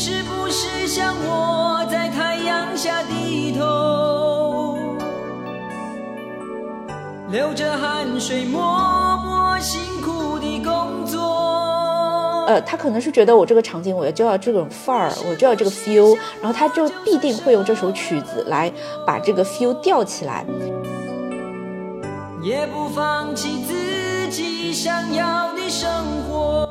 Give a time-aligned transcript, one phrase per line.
[0.00, 4.78] 是不是像我在太阳下低头，
[7.32, 11.18] 流着汗水默默辛苦的工作？
[12.46, 18.72] 呃，他可能是觉得我这个场景我就要这种范儿，我就要这个 feel，然后他就必定会用这首曲子来
[19.04, 20.46] 把这个 feel 吊起来。
[22.40, 25.90] 也不放弃自己想要的生
[26.28, 26.67] 活。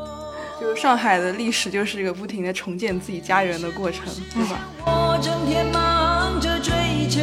[0.60, 4.60] 就是上海的历史就是一个不停的重建自己家园的过程，对吧？
[4.86, 6.74] 我整天忙着追
[7.10, 7.22] 求，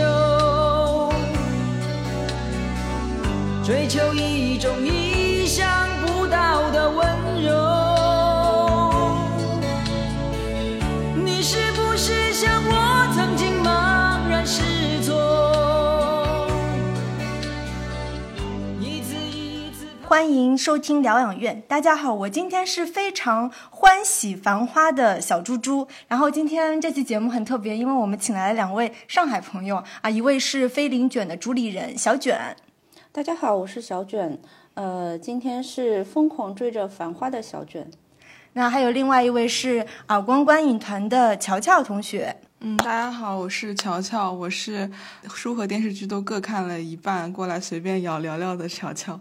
[3.65, 5.66] 追求一种意想
[6.06, 7.73] 不到的温柔。
[20.14, 21.60] 欢迎收听疗养院。
[21.66, 25.88] 大家好，我今天是非常欢喜《繁花》的小猪猪。
[26.06, 32.56] 然后今天这期节目很特别，因为我们请来了两位上海朋友啊，一位是飞林卷的主理人小卷，
[33.11, 34.39] 大家好，我是小卷，
[34.74, 37.91] 呃，今天是疯狂追着繁花的小卷。
[38.52, 42.36] 那还有另外一位是耳光观影团的乔乔同学。
[42.61, 44.89] 嗯，大家好，我是乔乔，我是
[45.28, 49.19] 书和电视剧都各看了一半，过来随便聊聊聊的乔乔。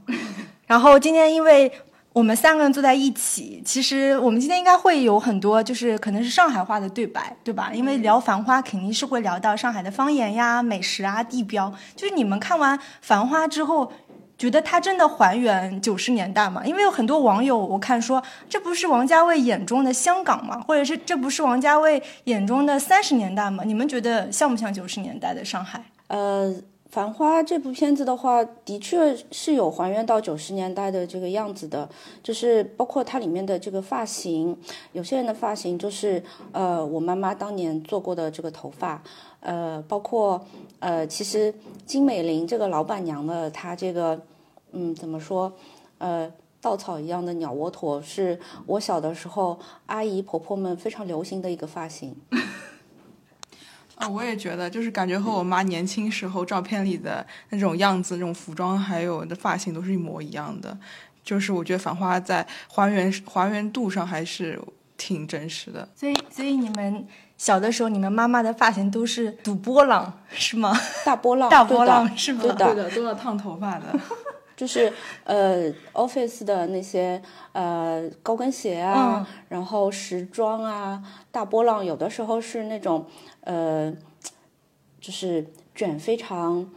[0.65, 1.71] 然后今天因为
[2.13, 7.71] 我们三个人坐在一起，其实我们今天应该会有很多就是可能是上海话的对白，对吧？
[7.73, 11.73] 因为聊《繁花》肯定是会聊到上海的方言呀、美食啊、地标。
[11.95, 13.91] 就是你们看完《繁花》之后，
[14.37, 16.61] 觉得它真的还原九十年代吗？
[16.63, 20.61] 因为有很多网友我看说，这不是王家卫眼中的香港吗？
[20.67, 23.63] 或者是这不是王家卫眼中的三十年代吗？
[23.65, 25.83] 你们觉得像不像九十年代的上海？
[26.07, 26.47] 呃，
[26.93, 31.89] 《繁花》这部片子的话，的确是有还原到九十年代的这个样子的，
[32.21, 34.55] 就是包括它里面的这个发型，
[34.91, 36.21] 有些人的发型就是
[36.51, 39.01] 呃我妈妈当年做过的这个头发，
[39.39, 40.39] 呃，包括
[40.77, 41.51] 呃其实
[41.83, 44.21] 金美玲这个老板娘的她这个
[44.71, 45.51] 嗯怎么说
[45.97, 46.31] 呃。
[46.61, 52.15] 稻草一样的鸟窝头是我小的时候阿姨婆婆们非常流行的一个发型。
[54.03, 60.77] 啊，我也觉得，就是感觉和我妈年轻时候照片里的那种样子、那种服装还有的发型都是一模一样的。
[61.23, 64.59] 就是我觉得《繁花》在还原还原度上还是
[64.97, 65.87] 挺真实的。
[65.95, 70.77] 所以，所以你们小的时候，你们妈妈的发型都是赌波浪是吗？
[71.05, 72.41] 大波浪， 大波浪是吗？
[72.41, 73.85] 对的，对的，都要烫头发的。
[74.55, 74.91] 就是
[75.23, 77.21] 呃，office 的那些
[77.53, 83.05] 呃高跟鞋啊，然后时装啊，大波浪，有的时候是那种
[83.41, 83.91] 呃，
[85.01, 86.69] 就是卷非常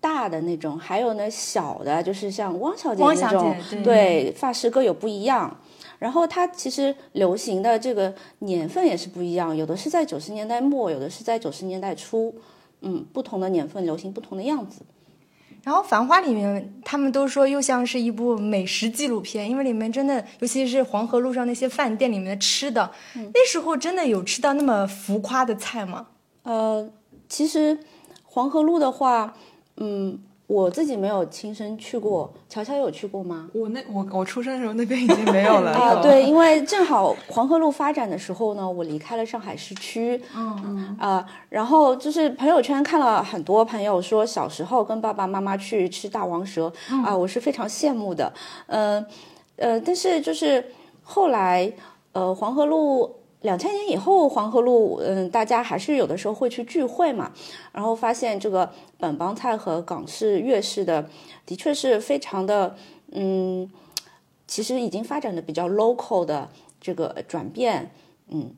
[0.00, 5.56] 大的那种，还有呢小的，就是像汪小姐那种，对，发饰各有不一样。
[5.98, 12.34] 然后它其实流行的这个年份也是不一样，有的是在九十年代末，有的是在九十年代初，
[12.82, 14.82] 嗯，不同的年份流行不同的样子。
[15.66, 26.06] 然后《繁花》里面，他们都说又像是一部美食纪录片，因为里面真的，尤其是黄河路上那些饭店里面的吃的，那时候真的有吃到那么浮夸的菜吗？
[26.44, 26.88] 呃，
[27.28, 27.80] 其实
[28.22, 29.34] 黄河路的话，
[29.78, 33.48] 嗯，我自己没有亲身去过，乔乔有去过吗？
[33.52, 36.00] 我那我我出生的时候那边已经没有了啊。
[36.00, 40.22] 对，因为正好黄河路发展的时候呢，我离开了上海市区。
[40.36, 40.96] 嗯嗯。
[41.00, 46.72] 啊，然后就是朋友圈看了很多朋友说小时候跟爸爸妈妈去吃大王蛇
[47.04, 48.32] 啊，我是非常羡慕的。
[48.66, 49.04] 嗯
[49.56, 50.64] 呃，但是就是
[51.02, 51.72] 后来
[52.12, 53.12] 呃黄河路。
[53.46, 57.32] 两千年以后，黄河路，嗯，大家还是有的时候会去聚会嘛，
[57.72, 58.68] 然后发现这个
[58.98, 61.08] 本帮菜和港式、粤式的，
[61.46, 62.76] 的确是非常的，
[63.12, 63.70] 嗯，
[64.48, 66.48] 其实已经发展的比较 local 的
[66.80, 67.92] 这个转变，
[68.28, 68.52] 嗯，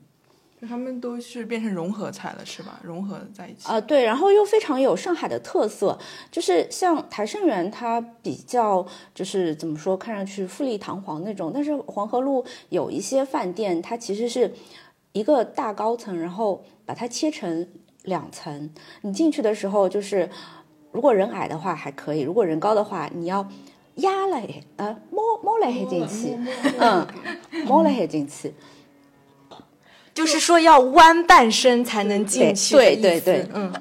[0.59, 2.79] 就他们都是变成融合菜了，是吧？
[2.83, 5.97] 融合在一起啊，对，然后又非常有上海的特色，
[6.29, 14.53] 就是像台盛园，它比较就是怎么说，看上去富丽堂皇那种，但是黄河路有一些饭店，它其实是
[15.13, 17.65] 一个大高层，然后把它切成
[18.03, 18.69] 两层，
[19.01, 20.29] 你进去的时候就是，
[20.91, 23.47] 如果人矮的话还可以，如果人高的话，你要
[23.95, 24.41] 压了
[24.75, 26.37] 呃摸摸了黑进去，
[26.79, 27.07] 嗯，
[27.65, 28.53] 摸了黑进去。
[30.13, 33.73] 就是说要弯半身才能进去，对对对，嗯。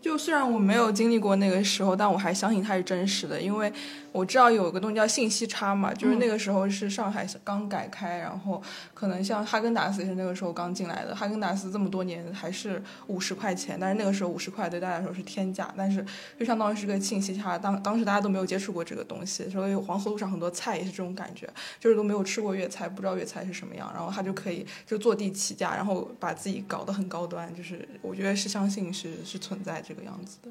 [0.00, 3.70] 就虽然我没有经历过那个时候，但我还相信它是真实的，因为
[4.12, 8.60] 我知道有个东西叫信息差嘛，就是那个时候是上海刚改开，然后
[8.92, 11.14] 可能像哈根达斯也是那个时候刚进来的。
[11.14, 16.04] 哈根达斯这么多年还是五十块钱，但是那个时候五十块对大家来说是天价，但是
[16.38, 17.56] 就相当于是个信息差。
[17.56, 21.48] 当 当时大家都没有接触过这个东西，所以黄河路上很多菜也是这种感觉，
[21.78, 27.54] 就是都没有吃过粤菜，不知道粤菜是什么样，然后他就可以就坐地起价，然后把自己搞得很高端。
[27.54, 30.50] 就是我觉得是相信是是存在这个样子的，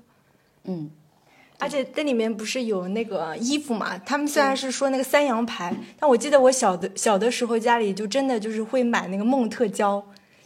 [0.64, 0.90] 嗯。
[1.60, 3.98] 而且那里面不是有那个衣服嘛？
[4.00, 10.04] 他们虽然是说那个三洋牌，但我记得我小的小的时候家里就真的就是会买那个梦特娇。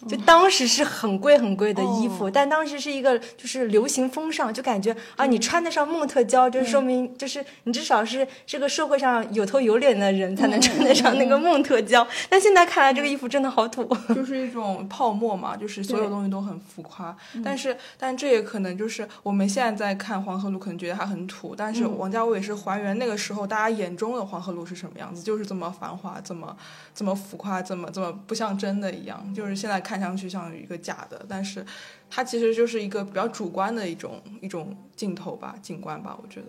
[0.07, 12.05] 就当时是很贵很贵的衣服，但当时是一个就是流行风尚，就感觉啊，你穿得上梦特娇，就说明就是你至少是这个社会上有头有脸的人才能穿得上那个梦特娇。
[12.29, 17.15] 但现在看来，这个衣服真的好土，就是一种泡沫嘛，就是所有东西都很浮夸。
[17.43, 26.53] 但是，但这也可能就是我们现在在看黄河路，可能觉得它很土，但是王家卫也是还原那个时候大家眼中的黄河路是什么样子，就是这么繁华，这么
[26.93, 29.92] 这么浮夸，这么这么不像真的一样，就是现在看。
[29.99, 31.65] 看上去像一个假的，但是
[32.09, 36.47] 它其实就是一个比较主观的一种一种镜头吧，景观吧，我觉得。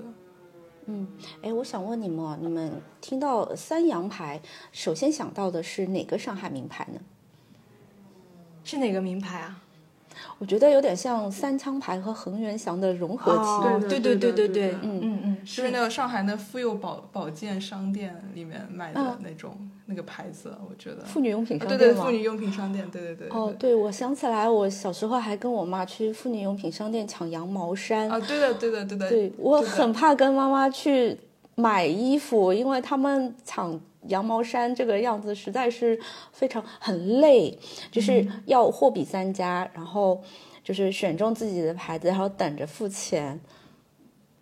[0.86, 1.08] 嗯，
[1.42, 4.40] 哎，我想问你们，你们听到三洋牌，
[4.72, 7.00] 首先想到的是哪个上海名牌呢？
[8.62, 9.63] 是哪个名牌啊？
[10.38, 13.36] 我觉得有点像三枪牌和恒源祥的融合
[13.80, 23.28] 体，对对对对对，嗯嗯嗯，是那个上海那妇幼保保健商店里面卖的那种那个牌子，我觉得妇女用品商店对对，妇女用品商店，对对对。
[23.28, 29.08] 哦，对，我想起来，我小时候还跟我妈去妇女用品商店抢羊毛衫啊，对的对的对的。
[29.08, 31.16] 对我很怕跟妈妈去
[31.54, 33.80] 买衣服，因为他们抢。
[34.08, 35.98] 羊毛衫这个样子实在是
[36.32, 37.58] 非常很累，
[37.90, 40.22] 就是要货比三家，然后
[40.62, 43.40] 就是选中自己的牌子，然后等着付钱，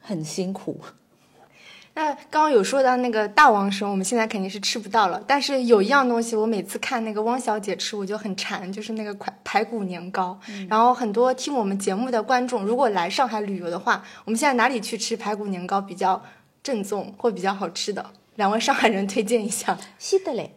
[0.00, 0.80] 很辛苦。
[1.94, 5.22] 那刚刚有说到那个大王生，我们现在肯定是吃不到了。
[5.26, 10.38] 但是有一样东西，我每次看那个汪小姐吃，我就很馋，就是那个排排骨年糕。
[10.70, 16.22] 然后很多听我们节目的观众，如果来上海旅游的话，我们现在哪里去吃排骨年糕比较
[16.62, 18.06] 正宗或比较好吃的？
[18.36, 20.50] 两位上海人推荐一下，西德来，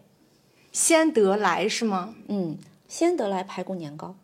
[0.71, 2.15] 先得来是吗？
[2.27, 2.57] 嗯，
[2.87, 4.15] 先得来排骨年糕。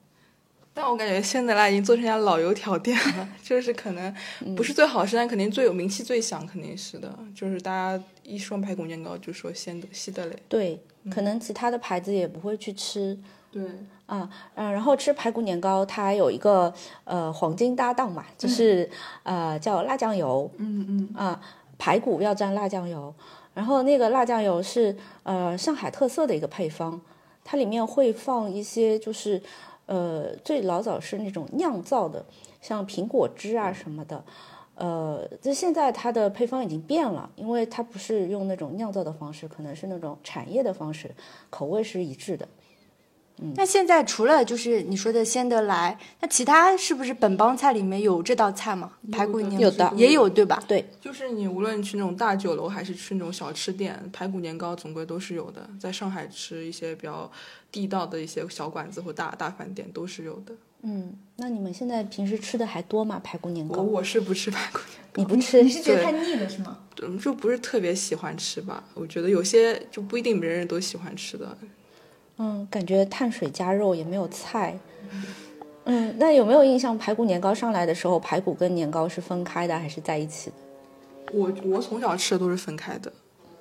[0.74, 4.16] 但我感觉先得来已经做成家老油条店了， 就是可能
[4.56, 7.14] 不是最好吃，但肯定最有名气、最响，肯定是的。
[7.36, 10.34] 就是大家一说排骨年糕，就说先得西德来。
[10.48, 10.82] 对，
[11.14, 13.20] 可能其他的牌子也不会去吃。
[13.52, 13.62] 对，
[14.06, 18.90] 啊，嗯，然后吃排骨年糕，它有一个呃黄金搭档嘛，就是
[19.24, 20.50] 呃叫辣酱油。
[20.56, 21.10] 嗯嗯。
[21.18, 21.42] 啊，
[21.78, 23.14] 排骨要蘸辣酱油。
[23.54, 27.00] 然后那个辣酱油是呃上海特色的一个配方，
[27.44, 29.42] 它里面会放一些就是
[29.86, 32.26] 呃最老早是那种酿造的，
[32.62, 34.24] 像苹果汁啊什么的，
[34.76, 41.14] 呃，这现在它的配方已经变了，因为它不是用那种酿造的方式，可能是那种产业的方式，
[41.50, 42.48] 口味是一致的。
[43.56, 48.92] 那现在除了就是你说的先得来，那其他是不是本帮菜里面有这道菜吗？
[49.12, 50.64] 排骨年糕有的也有对吧？
[50.68, 55.68] 对，就是你无论去那种大酒楼还是去那种小吃店，排骨年糕总归都是有的。
[55.80, 57.32] 在上海吃一些比较
[57.72, 60.54] 地道的一些小馆子或大大饭店都是有的。
[60.84, 63.20] 嗯，那你们现在平时吃的还多吗？
[63.24, 63.82] 排骨年糕？
[63.82, 65.62] 我我是不吃排骨年糕，你不吃？
[65.64, 66.78] 你是觉得太腻了是吗？
[67.20, 68.84] 就不是特别喜欢吃吧？
[68.94, 71.58] 我觉得有些就不一定人人都喜欢吃的。
[72.38, 74.78] 嗯，感觉碳水加肉也没有菜。
[75.86, 76.98] 嗯，那有没有印象？
[76.98, 80.56] 排骨年糕上来的时候，排骨跟年糕是分开的还是在一起的？
[81.34, 83.12] 我我从小吃的都是分开的，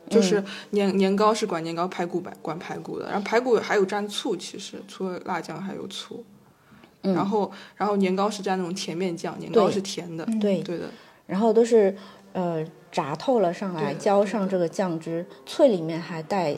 [0.09, 3.07] 就是年年糕是管年糕，排骨管管排骨的。
[3.07, 6.25] 然后排骨还有蘸醋，其实除了辣酱还有醋。
[7.03, 10.25] 然后然后年糕是蘸那种甜面酱，年糕是甜的。
[10.41, 10.91] 对对的。
[11.27, 11.97] 然后都是
[12.35, 16.57] 呃炸透了上来，浇上这个酱汁，脆里面还带。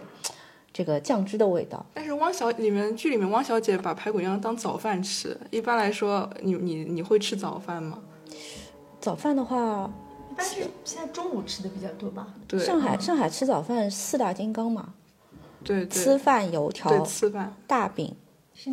[0.72, 5.36] 这个酱汁的味道，但是汪小里面剧里面汪小姐把排骨年糕当早饭吃。
[5.50, 7.98] 一般来说，你你你会吃早饭吗？
[9.00, 9.90] 早饭的话，
[10.30, 12.34] 一般是现在中午吃的比较多吧。
[12.48, 14.94] 对，上海上海吃早饭四大金刚嘛。
[15.64, 18.16] 对，吃饭油条，对，吃饭大饼，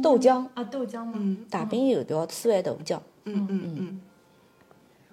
[0.01, 1.13] 豆浆啊，豆浆吗？
[1.15, 2.99] 嗯，大饼油条，吃完豆浆。
[3.25, 4.01] 嗯嗯嗯。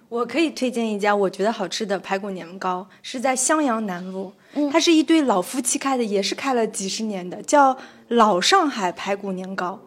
[0.09, 4.31] 我可以推荐一家我觉得好吃的排骨年糕，是在襄阳南路。
[4.53, 9.79] 嗯，它是一对老夫妻开的，也是开了几十年的，叫老上海排骨年糕。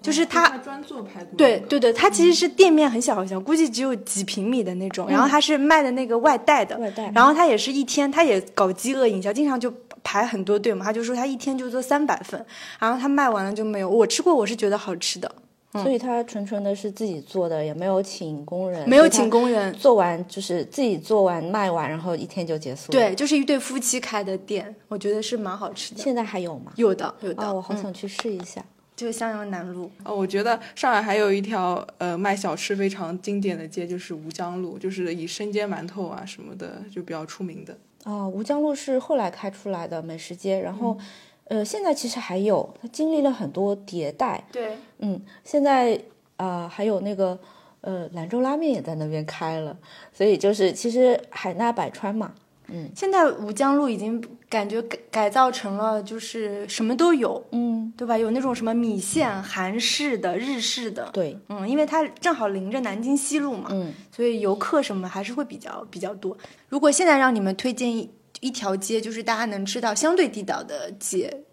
[0.00, 1.36] 就是他专做排骨。
[1.36, 5.08] 对对对，他其实是店面很小很小，估计只有几平米的那种。
[5.08, 7.10] 然后他是卖的那个外带的，外带。
[7.12, 9.70] 然后他也是一天，他也搞饥饿营销，经常就
[10.04, 10.84] 排很多队嘛。
[10.84, 12.42] 他就说他一天就做三百份，
[12.78, 13.90] 然后他卖完了就没有。
[13.90, 15.30] 我吃过，我是觉得好吃的。
[15.72, 26.00] 所以他纯纯的是自己做的，也没有请工人，没有请工人做完就是自己做完卖完，然后一天就结束了。，对，就是一对夫妻开的店，我觉得是蛮好吃的。
[26.00, 26.72] 现在还有吗？
[26.76, 28.64] 有的，有的，啊，我好嗯想去试一下。
[28.96, 29.88] 就是襄阳南路。
[30.02, 37.78] 哦，我觉得上海还有一条呃卖小吃非常经典的街，就是吴江路，就是以生煎馒头啊什么的就比较出名的。
[38.04, 41.06] 哦，吴江路是后来开出来的美食街，然后，嗯
[41.48, 44.46] 呃，现在其实还有，它经历了很多迭代。
[44.52, 46.00] 对，嗯，现在
[46.36, 47.36] 啊、还有那个
[47.80, 49.76] 呃兰州拉面也在那边开了，
[50.12, 52.32] 所以就是其实海纳百川嘛。
[52.70, 58.18] 嗯现在吴江路已经感觉改改造成了就是什么都有，嗯，对吧？
[58.18, 61.08] 有那种什么米线，韩式的、日式的。
[61.10, 66.36] 对，嗯，因为它正好临着南京西路嘛，嗯，所以游客什么还是会比较比较多。
[66.68, 68.06] 如果现在让你们推荐
[68.40, 71.44] 一一条街，就是大家能知道相对地道的街，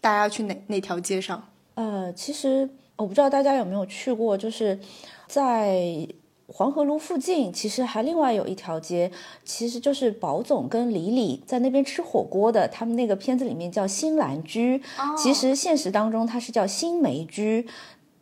[0.00, 1.48] 大家要去哪哪条街上？
[1.74, 4.78] 呃，其实我不知道大家有没有去过，就是
[5.26, 6.06] 在
[6.46, 9.10] 黄河路附近，其实还另外有一条街，
[9.44, 14.82] 其实就是宝总跟李李在那边吃火锅的，他们那个片子里面叫新兰居，
[15.16, 17.66] 其实现实当中它是叫新梅居。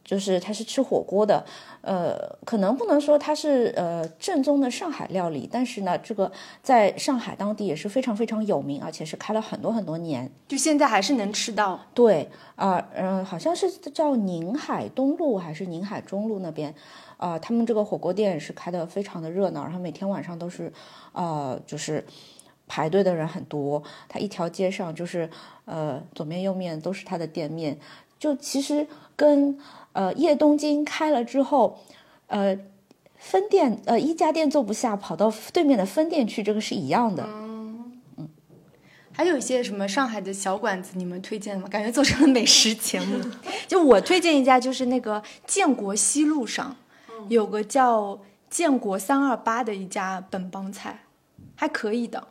[0.05, 1.45] 就是它是吃火锅的，
[1.81, 6.31] 呃，可能不能说它是呃正宗的上海料理，但是呢，这个
[6.63, 10.31] 在上海当地也是非常非常有名，而且是开了很多很多年。
[10.47, 11.81] 就现在还是能吃到。
[11.95, 16.75] 对啊，嗯、好像是叫宁海东路还是宁海中路那边，
[17.17, 20.73] 啊、他们这个火锅店是开的非常的热闹，然后每天晚上都是，
[21.13, 22.05] 呃，就是
[22.67, 25.31] 排队的人很多，它一条街上就是
[25.65, 27.79] 呃左面右面都是它的店面，
[28.19, 29.59] 就其实跟
[29.93, 31.79] 呃叶东京开了之后，
[32.27, 32.59] 呃。
[33.21, 37.25] 分店呃一家店做不下，跑到对面的分店去，这个是一样的。
[37.27, 37.91] 嗯
[39.13, 41.67] 还有一些什么上海的小馆子，你们推荐吗？
[41.69, 43.19] 感觉做成了美食节目。
[43.67, 46.77] 就我推荐一家，就是那个建国西路上
[47.29, 51.01] 有个叫建国三二八的一家本帮菜，
[51.57, 52.29] 还可以的。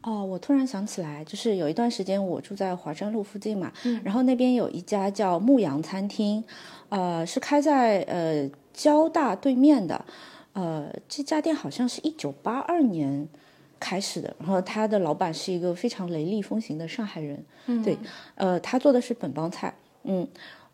[0.00, 3.72] 哦，我突然想起来，就是有一段时间我住在华山路附近嘛，
[4.04, 6.42] 然后那边有一家叫牧羊餐厅，
[6.88, 10.04] 呃，是开在呃交大对面的，
[10.52, 13.28] 呃，这家店好像是一九八二年
[13.80, 17.44] 开始的，然后他的老板是一个非常雷厉风行的上海人，
[17.84, 17.98] 对，
[18.36, 19.74] 呃，他做的是本帮菜，
[20.04, 20.26] 嗯，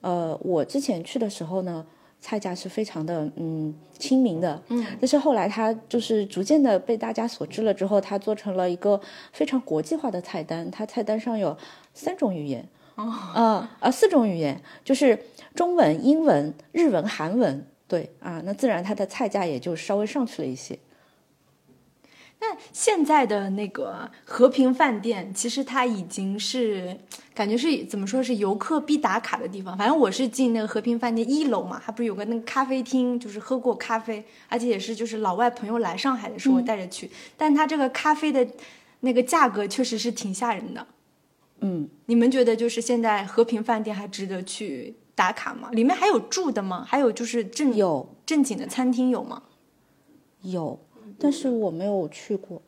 [0.02, 1.84] 呃，我之前去的时候呢。
[2.24, 8.98] 菜价是非常的嗯亲民的，嗯，但是后来它就是逐渐的被大家所知了之后，它做成了一个
[9.30, 11.54] 非常国际化的菜单，它菜单上有
[11.92, 15.18] 三种语言，哦，啊啊四种语言，就是
[15.54, 20.78] 中文、英文、日文、韩文，对啊，那自然它的菜价也就稍微上去了一些。
[22.40, 26.94] 那现在的那个和平饭店，其实它已经是
[27.34, 29.76] 感觉是怎么说是游客必打卡的地方。
[29.78, 38.46] 反正我是进那个和平饭店一楼嘛，它不是有个那个咖啡厅，就是喝过咖啡，而且也是就是老外朋友来上海的时候我带着去，但它这个咖啡的
[39.00, 40.86] 那个价格确实是挺吓人的。
[41.60, 45.70] 嗯，你们觉得就是现在和平饭店还值得去打卡吗？
[45.70, 46.84] 里面还有住的吗？
[46.86, 49.44] 还有就是正有正经的餐厅有吗？
[50.42, 50.78] 有，
[51.24, 52.60] 但是我没有去过。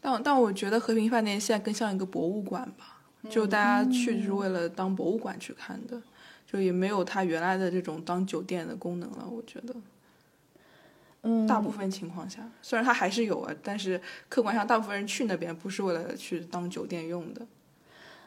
[0.00, 6.00] 但但我觉得和平饭店现在更像一个博物馆吧，就大家去就是为了当博物馆去看的，
[6.46, 9.28] 就也没有它原来的这种当酒店的功能了。
[9.28, 9.74] 我觉得，
[11.22, 17.46] 嗯，大部分情况下，虽然它还是有啊，但是客观上大部分人去那边不是为了去当酒店用的。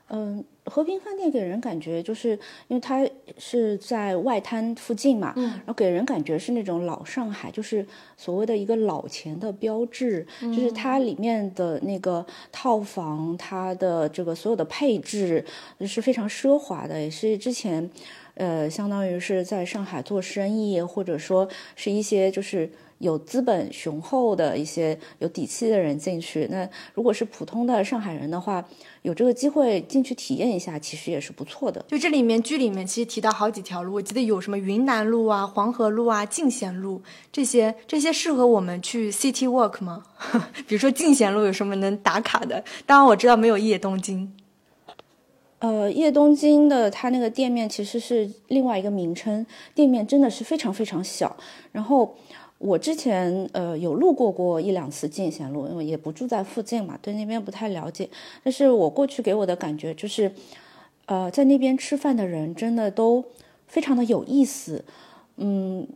[0.10, 2.31] 嗯，和平饭店给人感觉就是
[2.67, 3.07] 因为它
[3.38, 15.43] 是在外滩附近嘛，嗯，然后给人感觉是那种老上海，就是所谓的一个老钱的标志，就是它里面的那个套房，它的这个所有的配置
[15.81, 17.89] 是非常奢华的，也是之前。
[18.36, 26.48] 呃，相当于是在上海做生意，或者说是一些就是有资本雄厚的一些有底气的人进去。
[26.50, 28.66] 那如果是普通的上海人的话，
[29.04, 31.86] 有这个机会进去体验一下，其实也是不错的。
[31.88, 40.04] 就这里面剧里面其实提到好几条路，我记得有什么云南路啊、黄河路啊、进贤路这些，这些适合我们去 city walk 吗？
[40.68, 42.63] 比如说进贤路有什么能打卡的？
[42.86, 44.34] 当然我知道没有夜东京。
[45.63, 51.38] 呃，叶东京的它那个店面其实是另外一个名称，店面真的是非常非常小。
[51.72, 52.13] 然后
[52.58, 58.10] 我之前呃有路过过一两次进贤路，因为也不住在附近嘛，对那边不太了解。
[58.43, 60.29] 但是我过去给我的感觉就是，
[61.05, 63.24] 呃，在那边吃饭的人真的都
[63.65, 64.84] 非常的有意思，
[65.38, 65.88] 嗯，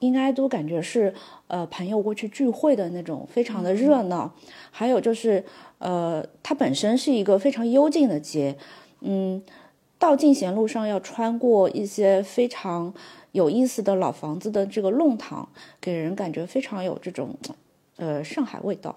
[0.00, 1.14] 应该都感觉是
[1.46, 4.34] 呃朋友过去聚会的那种，非常的热闹。
[4.72, 5.44] 还有就是
[5.78, 8.56] 呃，它本身是一个非常幽静的街。
[9.02, 9.42] 嗯，
[9.98, 12.92] 到进贤路上要穿过一些非常
[13.32, 15.48] 有意思的老房子的这个弄堂，
[15.80, 17.36] 给人感觉非常有这种
[17.96, 18.96] 呃上海味道。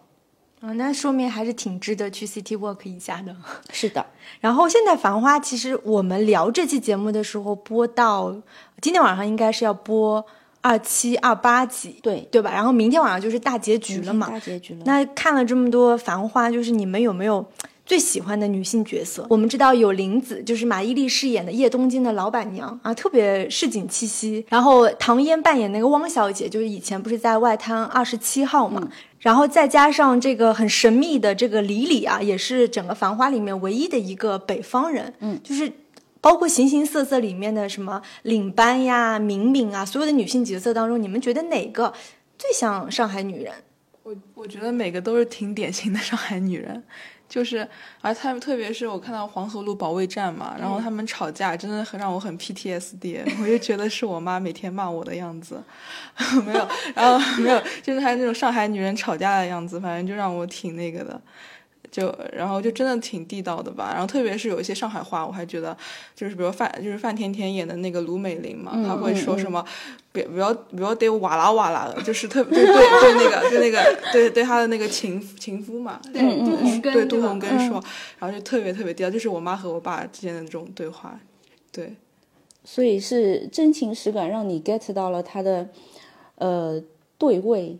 [0.62, 3.36] 啊，那说明还是挺值得去 City Walk 一下的。
[3.72, 4.04] 是的，
[4.40, 8.36] 然后现在《繁花》其实我们聊这期节目的时候播到
[8.82, 10.26] 今天晚上应该是要播
[10.62, 12.52] 二七二八集，对对吧？
[12.52, 14.30] 然后明天晚上就是大结局了嘛。
[14.30, 14.82] 大结局了。
[14.86, 17.46] 那看了这么多《繁花》，就是你们有没有
[17.86, 19.26] 最喜欢的女性角色？
[19.30, 24.44] 我们知道有林子，就是马伊琍饰演的叶东京的老板娘啊，特别市井气息。
[24.50, 28.90] 然后唐嫣扮演那个汪小姐，就是以前不是在外滩二十七号嘛。
[29.20, 35.72] 然后再加上这个很神秘的这个李李啊，也是整个《繁花》里面唯一的一个北方人，嗯，就是
[36.22, 41.94] 包括形形色色里面的什么领班呀、敏敏啊，所有的女性角色当中，你们觉得哪个
[42.38, 43.54] 最像上海女人？
[44.04, 46.84] 我我觉得每个都是挺典型的上海女人。
[47.28, 47.68] 就是，
[48.02, 55.62] 而他们特别是我看到黄河路保卫战嘛，然后他们吵架，真的很让我很 PTSD，我就觉得是我妈每天骂我的样子，
[56.46, 61.20] 没有，然后 没有，就是她那种上海女人吵架的样子，反正就让我挺那个的。
[61.96, 65.78] 就然后就真的挺地道的吧，然后特别是有一些上海话，我还觉得
[66.14, 69.64] 就是比如范就是范甜甜演的那个卢美玲嘛，她会说什么，
[70.12, 77.82] 别不要不要对哇啦哇啦的，就是特别对对那个对那个对对她的那个情情夫嘛，对杜洪根对杜洪根说，
[78.20, 81.18] 然后就特别特别地道，就是我妈和我爸之间的这种对话，
[81.72, 81.96] 对，
[82.66, 85.70] 所以是真情实感让你 get 到了他的
[86.36, 86.84] 呃
[87.18, 87.78] 对位。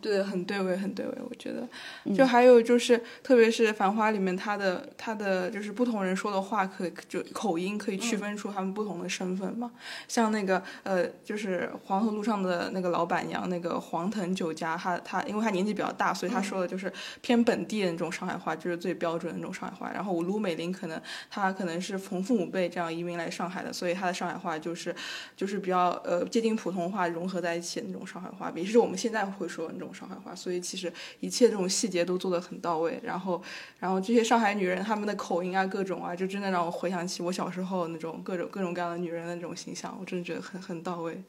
[0.00, 1.14] 对，很对味，很对味。
[1.28, 1.68] 我觉得，
[2.14, 9.70] 就还有就是，特别是《繁花》里面，他的他的就是不同人说的话，可以就口音可以区分出他们不同的身份嘛。
[10.08, 19.90] 像那个呃，就是黄河路上的那个老板娘，那个黄藤酒家，他他因为他年纪比较大，所以他说的就是偏本地的那种上海话，就是最标准的那种上海话。
[19.92, 24.94] 然后我卢美玲可能她可能是从父母辈这样移民来上海的，所以她的上海话就是
[25.36, 29.89] 就是比较呃接近普通话融合在一起的那种上海话，也是我们现在会说的那种。
[29.92, 33.00] 上海话，所以其实一切这种细节都做得很到位。
[33.02, 33.40] 然后，
[33.78, 39.96] 然后这些上海女人她们的口音啊，各种啊，就真的让我回想起我小时候那种各种各种各样的女人的那种形象。
[40.00, 41.22] 我真的觉得很很到位。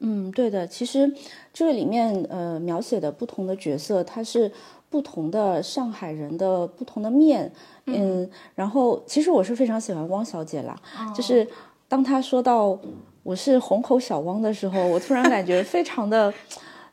[0.00, 0.66] 嗯，对的。
[0.66, 1.12] 其实
[1.52, 4.50] 这个里面呃描写的不同的角色，它是
[4.88, 7.52] 不同的上海人的不同的面。
[7.86, 10.80] 嗯，然后其实我是非常喜欢汪小姐啦，
[11.14, 11.46] 就是
[11.88, 12.78] 当她说到
[13.24, 16.32] 我是虹口小汪的时候，我突然感觉非常的。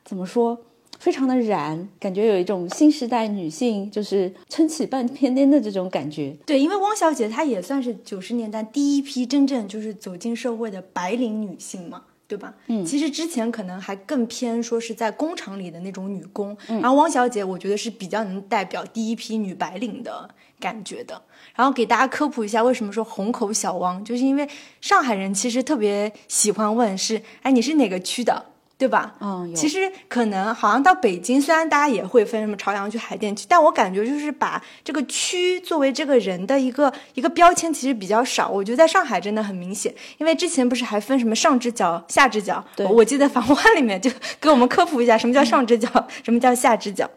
[0.06, 0.58] 怎么说？
[0.98, 6.34] 非常的燃，感觉有一种新时代女性就是撑起半边天的这种感觉。
[6.46, 12.54] 对，因为汪小姐她也算是九十年代第一批真正就是走进社会的白领女性嘛，对吧？
[12.68, 21.20] 嗯，其实之前可能还更偏说是在工厂里的那种女工，然后汪小姐我觉得是比较能代表第一批女白领的感觉的。
[21.54, 24.48] 然后给大家科普一下，为什么说虹口小汪，就是因为
[24.80, 28.46] 上海人其实特别喜欢问是，哎，你是哪个区的？
[28.78, 29.14] 对吧？
[29.20, 38.48] 嗯，其实可能好像到北京，虽然大家也会分什么朝阳区、海淀区，但我感觉就是把这个区作为这个人的一个一个标签，其实比较少。
[38.50, 42.62] 我觉得在上海真的很明显，因为之前不是还分什么上直角、下直角？
[42.76, 45.88] 对，我记得《繁花》里面就给我们科普一下什么叫上直角，
[46.22, 47.08] 什么叫下直角。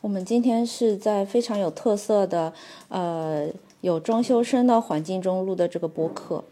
[0.00, 2.52] 我们今天是在非常有特色的，
[2.88, 3.46] 呃，
[3.82, 6.42] 有装修声的环境中录的这个播客。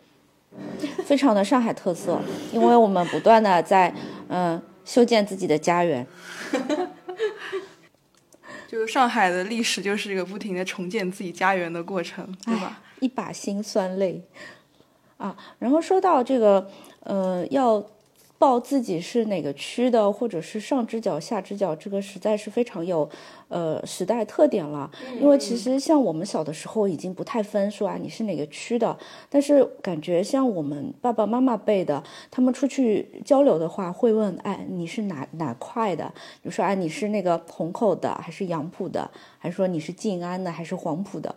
[1.05, 2.21] 非常的上海特色，
[2.53, 3.93] 因为我们不断的在
[4.29, 6.07] 嗯修建自己的家园。
[8.69, 12.81] 就是上海的历史就是一个不停的重建自己家园的过程，对吧？
[13.01, 14.23] 一把辛酸泪
[15.17, 15.37] 啊！
[15.59, 16.69] 然后说到这个，
[17.01, 17.85] 呃，要。
[18.37, 23.09] 报自己是哪个区的，或者是上直角、下直角，这个实在是非常有，
[23.55, 24.91] 呃，时代特点了。
[25.21, 28.99] 因为其实像我们小的时候已经不太分说啊，你是哪个区的。
[29.31, 36.13] 但是感觉像我们爸爸妈妈辈的，他们出去交流的话，会问，哎，你是哪哪块的？
[36.43, 41.33] 比如说，哎，你是那个虹口的，还是杨浦的，还是说你是静安的，还是黄埔的？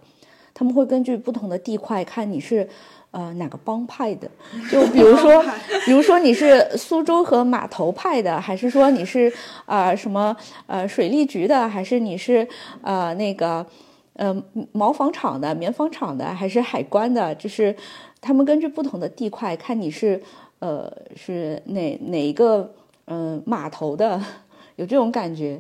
[0.58, 2.68] 他们会根据不同的地块看你是。
[3.12, 4.30] 呃，哪个帮派的？
[4.70, 5.44] 就比如说，
[5.86, 9.32] 比如说你是苏州和码头派的，还是说你是
[9.66, 10.36] 啊什么
[10.68, 12.46] 呃水利局的，还是你是
[12.82, 13.66] 呃那个
[14.14, 14.44] 呃
[14.74, 17.34] 毛纺厂的、棉纺厂的，还是海关的？
[17.36, 17.74] 就是
[18.20, 20.22] 他们根据不同的地块看你是
[20.60, 22.72] 呃是哪哪一个
[23.06, 24.22] 嗯码头的，
[24.76, 25.60] 有这种感觉。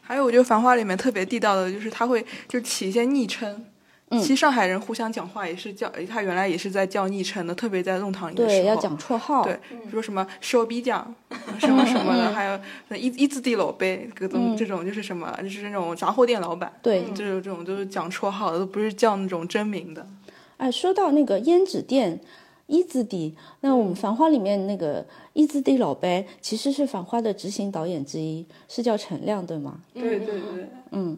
[0.00, 3.66] 还有，我觉得《繁花》里面特别地道的就是他会就起一些昵称。
[4.10, 8.62] 其实上海人互相讲话也是叫，他原来也是在叫昵称的，特别在弄堂里的时候。
[8.62, 9.44] 对，要讲绰号。
[9.44, 9.58] 对，
[9.90, 11.14] 说什么烧逼酱，
[11.60, 12.58] 什么什么的， 还有
[12.96, 16.72] 一一字地老辈，各种这种就是什么，就是那种杂货店老板。
[16.82, 20.06] 对，就是这种都是讲绰号的，都不是叫那种真名的。
[20.56, 22.20] 哎，说到那个胭脂店。
[22.70, 29.80] 一字地，那我们《繁花》里面那个一字地老贝，其实是《繁花》的执行导演之一，是叫陈亮，对吗？
[29.94, 31.16] 对对对，嗯，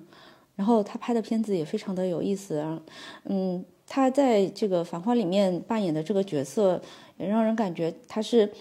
[0.61, 2.79] 然后他拍的片子也非常的有意思啊，
[3.25, 6.79] 嗯，他在这个《繁花》里面扮演的这个角色，
[7.17, 8.53] 也让人感觉他是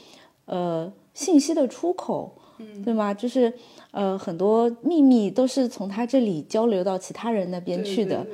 [0.45, 3.13] 呃信息的出口，嗯，对吗？
[3.13, 3.51] 就是
[3.91, 8.25] 呃很多秘密都是从他这里交流到其他人那边去的。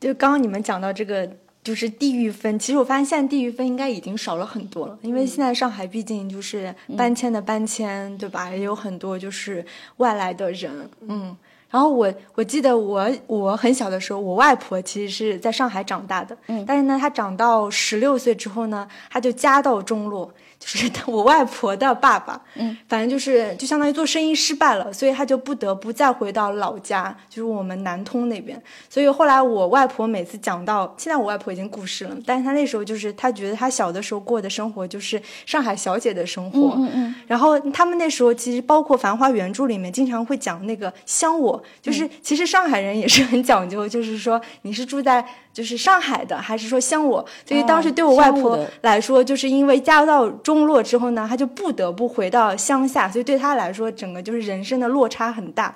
[0.00, 1.30] 就刚刚你们讲到这个。
[1.62, 8.50] 就是地域分，其实我发现现在地域分应该已经少了很多了，因为现在上海毕竟就是搬迁的搬迁，对吧？
[8.50, 9.64] 也有很多就是
[9.98, 11.36] 外来的人，嗯。
[11.72, 16.64] 然后我我记得我我很小的时候，我外婆其实是在上海长大的，嗯。
[16.66, 20.30] 但是呢，她长到十六岁之后呢，她就家道中落。
[20.64, 28.62] 就是我外婆的爸爸，嗯，反正就是就相当于做生意失败了，所以他就不得不再回到老家，就是我们南通那边。
[28.88, 37.14] 所以后来我外婆每次讲到，现在我外婆已经故世了，但是她那时候就是她觉得她小的时候过的生活就是上海小姐的生活，嗯嗯。
[37.26, 45.26] 然后他们那时候其实包括《繁花》原著里面经常会讲那个乡我，就是其实上海人也是很讲究，就是说你是住在。
[45.52, 47.22] 就是上海的，还是说乡我？
[47.46, 55.74] 所以当时对我外婆来说，就是因为嫁到中落之后呢，他就不得不回到乡下，所以对他来说，整个就是人生的落差很大。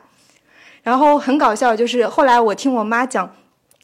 [0.82, 3.28] 然后很搞笑，就是后来我听我妈讲，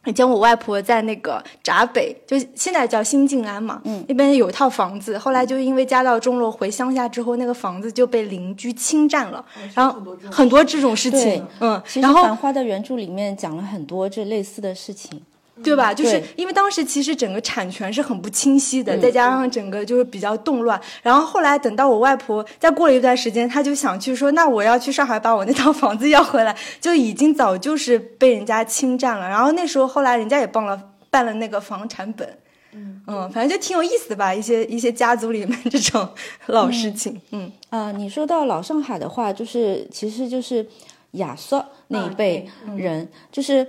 [0.04, 10.00] 以前我外婆在那个闸北，就现在叫新静安嘛，嗯，那边有一套房子，后来就因为家道中落回乡下之后，那个房子就被邻居侵占了，然后
[10.30, 15.20] 很多这种事情，嗯，其实《繁花》的原著里面讲了很多这类似的事情。
[15.62, 15.92] 对吧？
[15.92, 20.80] 就是因为当时其实整个产权是很不清晰的，再加上整个就是比较动乱。
[21.02, 29.28] 然后后来等到我外婆再过了一段时间，她就想去说，那我要去上海把我那 套房子要回来，就已经早就是被人家侵占了。
[29.28, 32.26] 然后那时候后来人家也办了办了那个房产本，
[32.72, 36.08] 嗯嗯，反正就挺有意思的吧，一些一些家族里面这种
[36.46, 37.20] 老事情。
[37.30, 40.66] 嗯啊，你说到老上海的话，就是其实就是
[41.12, 43.66] 亚瑟那一辈人，就是。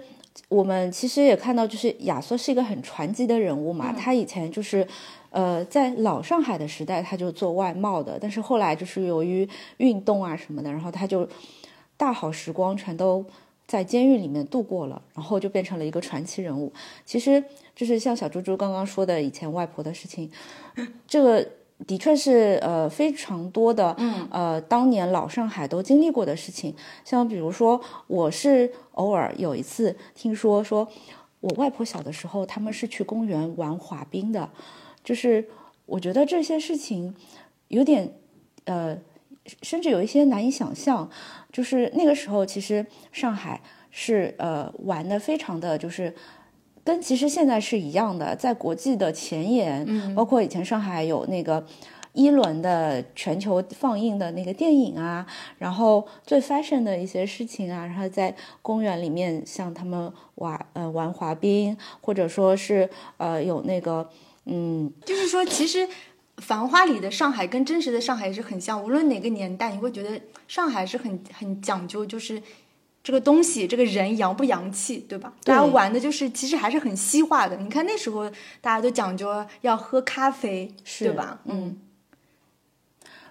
[0.53, 3.91] 我们其实也看到，就是亚瑟是一个很传奇的人物嘛。
[3.91, 4.87] 他以前就是，
[5.31, 8.19] 呃，在老上海的时代，他就做外贸的。
[8.21, 11.27] 但是后来就是由于运动啊什么的，然后他就
[11.97, 13.25] 大好时光全都
[13.65, 16.71] 在监狱里面度过了，然后就变成了一个传奇人物。
[17.03, 17.43] 其实
[17.75, 20.29] 就是像小猪猪刚刚说的以前外婆的事情，
[21.07, 21.47] 这个。
[21.85, 30.87] 的确是，呃，非常多的，嗯，呃，当年老上海都经历过的事情，像比如说，我是偶尔有一次听说，说
[31.41, 34.49] 我外婆小的时候，他们是去公园玩滑冰的，
[35.03, 35.45] 就是
[35.85, 37.13] 我觉得这些事情
[37.67, 38.13] 有点，
[38.63, 38.97] 呃，
[39.61, 41.09] 甚至有一些难以想象，
[41.51, 46.13] 就是那个时候其实上海是，呃，玩的非常的就是。
[46.83, 51.65] 跟其实现在是一样的，在国际的前沿，嗯包括以前上海有那个
[52.11, 55.25] 一轮的全球放映的那个电影啊，
[55.57, 64.09] 然后最 fashion 的一些事情啊，然后在公园里面像他们玩呃玩滑冰，或者说是呃有那个
[64.45, 65.87] 嗯，就是说其实
[66.37, 72.43] 《繁花》里的上海跟真实的上海是很像，无论哪个年代，你会觉得上海是很很讲究，就是。
[73.03, 75.33] 这个东西，这个人洋不洋气，对吧？
[75.43, 77.57] 大家玩的就是，其实还是很西化的。
[77.57, 78.29] 你看那时候
[78.61, 81.39] 大家都讲究要喝咖啡，对吧？
[81.45, 81.77] 嗯。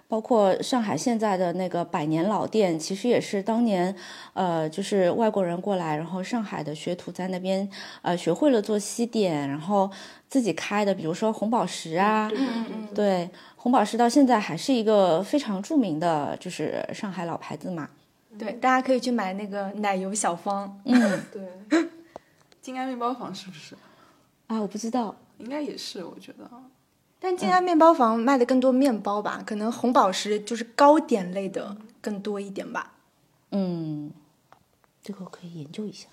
[0.07, 3.95] 包括上海现在的那个百年老店，其实也是当年，
[4.33, 7.67] 呃，就是外国人过来，然后上海的学徒在那边，
[8.03, 9.89] 呃，学会了做西点，然后
[10.29, 10.93] 自己开的。
[10.93, 12.29] 比如说红宝石啊，
[12.93, 17.89] 对，红宝石到现在还是一个非常著名的，就是上海老牌子嘛。
[18.37, 20.81] 对，大家可以去买那个奶油小方。
[20.85, 21.87] 嗯， 对。
[22.61, 23.75] 静安面包房是不是？
[24.47, 26.49] 啊，我不知道，应该也是，我觉得。
[27.19, 32.93] 但静安面包房卖的更多面包吧，可能红宝石就是糕点类的更多一点吧。
[33.51, 34.11] 嗯，
[35.01, 36.07] 这个我可以研究一下。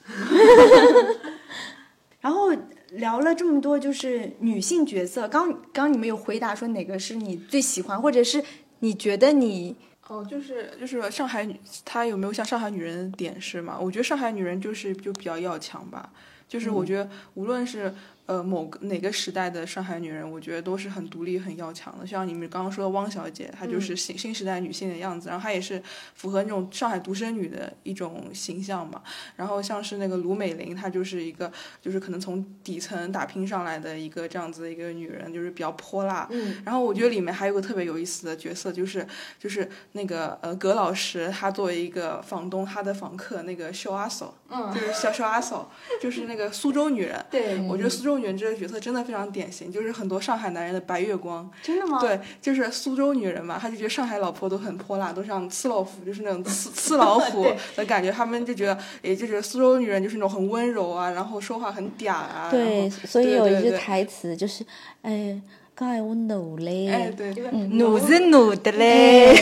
[2.20, 2.50] 然后
[2.90, 8.44] 聊了这么多，就是女性角色，刚刚你们有回答说哪个是你最喜欢，或者是
[8.80, 9.76] 你觉得你。
[10.10, 13.78] 哦，就是就是上海女，她有没有像上海女人的点是吗？
[13.80, 16.10] 我觉得上海女人就是就比较要强吧，
[16.48, 17.94] 就是我觉得无论是。
[18.30, 22.06] 呃，某个哪个时代的上海女人，我觉得都是很独立、很要强的。
[22.06, 25.82] 像你们刚刚说的汪小姐，她就是新新时代女性的样子，然后她也是
[26.14, 29.02] 符合那种上海独生女的一种形象嘛。
[29.34, 31.50] 然后像是那个卢美玲，她就是一个
[31.82, 36.28] 就是可能从底层打拼上来的一个这样子的一个女人，就是比较泼辣。
[36.30, 36.62] 嗯。
[36.64, 39.04] 然后我觉得里面还有个特别有意思的角色，就是
[39.40, 45.68] 就是那个呃葛老师，他作为一个房东，他的房客那个肖阿嫂，嗯，就是肖肖阿嫂，
[46.00, 47.26] 就是那个苏州女人。
[47.28, 47.58] 对。
[47.62, 48.19] 我觉得苏州。
[48.20, 51.50] 女人这个角色真的非常典型，就是很多上海男人的白月光。
[51.62, 51.98] 真的吗？
[52.00, 58.12] 对，就是苏州女人嘛，她就觉得上海老婆都很泼辣，都像刺老虎，就是那种刺刺老虎 的感觉。
[58.12, 62.48] 他们就觉得，也就觉得苏州女人就是那种很温柔啊，然后说话很嗲啊。
[62.50, 64.64] 对，所以有一句台词就是，
[65.02, 65.40] 哎。
[65.86, 67.32] 爱我努嘞，哎对，
[67.70, 69.34] 努是努的嘞，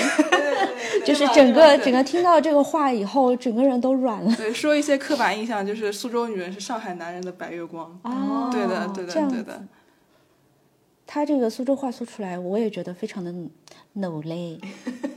[1.05, 4.35] 就是整个整个听到这个话以后，整个人都软了。
[4.37, 7.98] 对，说一些刻板印象，就是苏州女人是上海男人的白月光。
[8.03, 9.64] 哦，对的，对的，对的。
[11.07, 13.35] 他这个苏州话说出来，我也觉得非常的
[13.94, 14.61] 努嘞。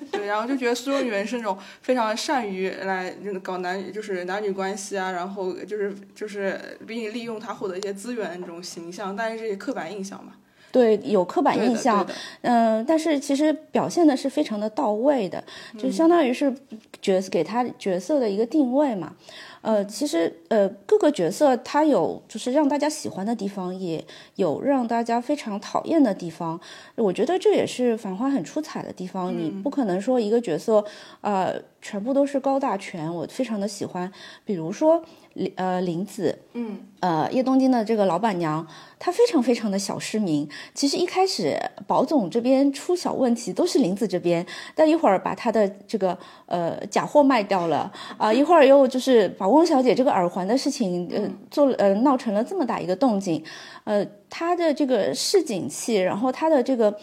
[0.09, 10.31] 对，然后就觉得苏州女人是那种非常善于来搞男，就是男女关系啊，然后就是就是比你利用他获得一些资源的那种形象，但是这些刻板印象嘛。
[10.71, 12.05] 对，有刻板印象，
[12.41, 15.43] 嗯，但是其实表现的是非常的到位的，
[15.77, 16.53] 就相当于是
[17.01, 19.13] 角给他角色的一个定位嘛。
[19.61, 24.03] 呃，其实呃各个角色他有就是让大家喜欢的地方，也
[24.35, 26.59] 有让大家非常讨厌的地方。
[26.95, 29.31] 我觉得这也是《繁花》很出彩的地方。
[29.31, 30.83] 你不可能说一个角色，
[31.21, 34.11] 呃，全部都是高大全，我非常的喜欢。
[34.45, 35.03] 比如说。
[35.33, 38.67] 林呃林子，嗯，呃叶东京的这个老板娘，
[38.99, 40.45] 她非常非常的小市民。
[40.73, 46.17] 其实一开始宝总这边出小问题都是林子这边，但一会儿把她的这个
[46.47, 53.41] 呃假货卖掉了啊，一会儿又就是把翁小姐这个耳环的事情呃做呃闹成了这么大一个动静，
[53.85, 56.93] 呃她的这个市井气，然后她的这个。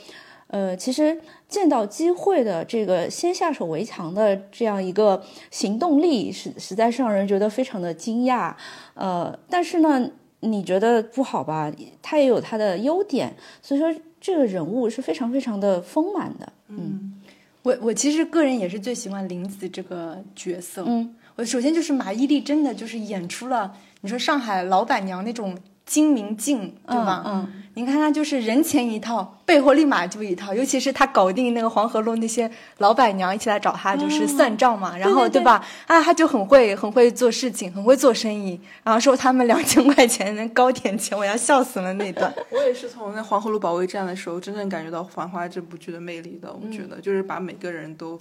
[0.48, 8.54] 呃，其实见到机会的这个先下手为强的这样一个行动力，实实在是让人觉得非常的惊讶。
[8.94, 11.70] 呃，但是呢，你觉得不好吧？
[12.00, 16.50] 他也有他的优点，所以说这个人物是非常非常的丰满的。
[16.68, 17.14] 嗯，
[17.62, 20.82] 我我其实个人也是最喜欢林子这个角色。
[20.86, 25.54] 嗯，我首先就是马伊琍真的就是演出了你说上海老板娘那种。
[25.88, 27.24] 精明劲，对吧？
[27.26, 30.52] 嗯，你看他就是人前一套，背后立马就一套。
[30.52, 34.94] 尤其是他搞定那个黄河路那些老板娘一起来找他，就是算账嘛。
[34.98, 35.64] 然后对吧？
[35.86, 38.60] 啊，他就很会很会做事情，很会做生意。
[38.84, 42.30] 然后收他们两千块钱的糕点钱，我要笑死了那段。
[42.52, 46.52] 我也是从那黄河路保卫战的时候，真正感觉到《繁花》这部剧的魅力的。
[46.52, 48.18] 我觉得就是把每个人都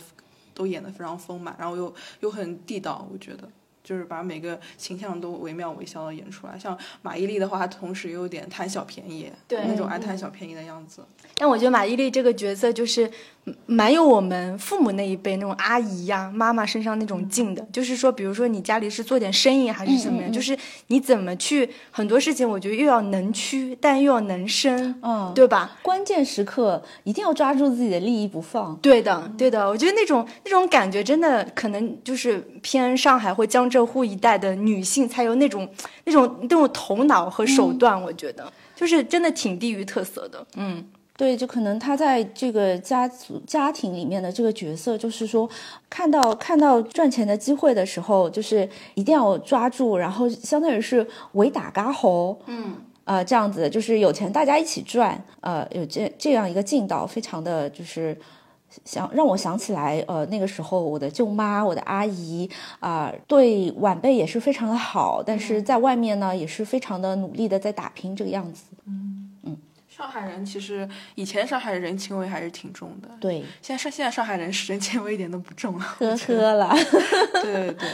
[0.53, 3.05] 都演得非常丰满，然后又又很地道。
[3.11, 3.43] 我觉得。
[3.87, 11.05] 就是把每个形象都惟妙惟肖的演出来，像马伊琍的话，她同时又有点贪小便宜，对那种爱贪小便宜的样子。
[11.37, 13.09] 但我觉得马伊琍这个角色就是。
[13.65, 20.57] 蛮有我们父母那一辈那种阿姨呀、妈妈身上那种劲的，就是说，比如说你家里是做点生意还是怎么呀，就是
[20.87, 25.77] 你怎么去很多事情，我觉得又要能屈，但又要能伸，嗯，对吧？
[25.81, 28.75] 关键时刻一定要抓住自己的利益不放。
[28.81, 35.69] 对的，对的，我觉得那种那种感觉真的可能就是偏上海或江浙沪一带的女性才有那种
[36.05, 40.83] 那种那种头脑和手段，我觉得就是真的挺地域特色的，嗯。
[41.17, 45.49] 对，就可能他在这个家族家庭里面的这个角色，就是说，
[45.89, 58.15] 看到看到赚钱的机会的时候，就是一定要抓住，然后相当于是围打嘎喉，嗯，呃，这样子就是有钱大家一起赚，呃，有这这样一个劲道，非常的就是
[58.85, 62.47] 想让我想起来，呃，那个时候我的舅妈、我的阿姨
[62.79, 69.16] 啊，对晚辈也是非常的好，但是在外面呢，也是非常的努力的在打拼这个样子，嗯。
[69.97, 73.43] 上海人其实以前上海人情味还是挺重的，对。
[73.63, 76.75] 现在上现在上海人人情味一点都不重了，呵呵了。
[77.41, 77.89] 对对对，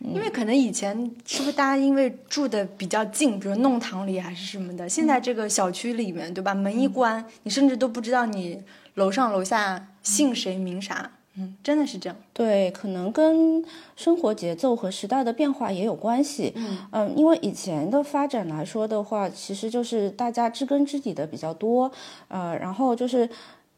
[0.00, 6.54] 因为可能以前是不是大家因为住的比较近，比如弄堂里还是什么的，现在这个小区里面，对吧？
[6.54, 8.62] 门一关，你甚至都不知道你
[8.94, 11.10] 楼上楼下姓谁名啥。
[11.40, 12.16] 嗯，真的是这样。
[12.34, 13.64] 对，可能跟
[13.96, 16.52] 生活节奏和时代的变化也有关系。
[16.54, 21.90] 嗯嗯，因为以前的发展来说的话，其实就是大家知根知底的比较多。
[22.28, 23.28] 呃，然后就是，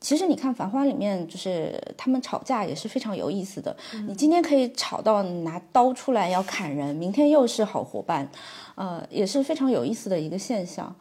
[0.01, 3.77] 其实你看《繁花》里面，就是他们吵架也是非常有意思的。
[4.09, 8.29] 你今天可以吵到拿刀出来要砍人，明天又是好伙伴，
[8.75, 10.95] 呃，也是非常有意思的一个现象。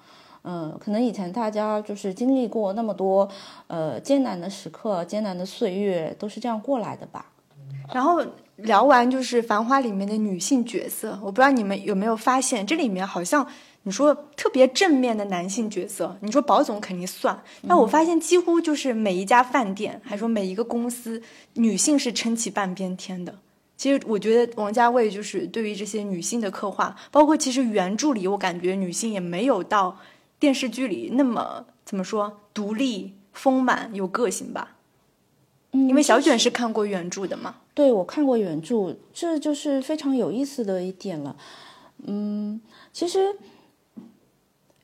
[0.43, 3.29] 嗯，可能以前大家就是经历过那么多，
[3.67, 7.27] 呃，艰难的时刻、艰难的岁月，都是这样过来的吧。
[7.93, 8.25] 然后
[8.55, 13.45] 聊完就是《繁花》里面的女性角色，我不知道你们有没有发现，这里面好像
[13.83, 21.21] 你说特别正面的男性角色，你说保总肯定算，但我发现几乎就是每一家饭店，还说每一个公司，
[21.55, 23.35] 女性是撑起半边天的。
[23.77, 29.97] 其实我觉得王家卫就是对于这些女性的刻画，包括其实原著里，我感觉女性也没有到。
[30.41, 34.75] 电视剧里那么怎么说独立丰满有个性吧？
[35.71, 37.57] 嗯，因为小卷是看过原著的嘛。
[37.75, 41.35] 对，我看过原著，这就是非常有意思的一点了。
[42.05, 42.59] 嗯，
[42.91, 43.35] 其实，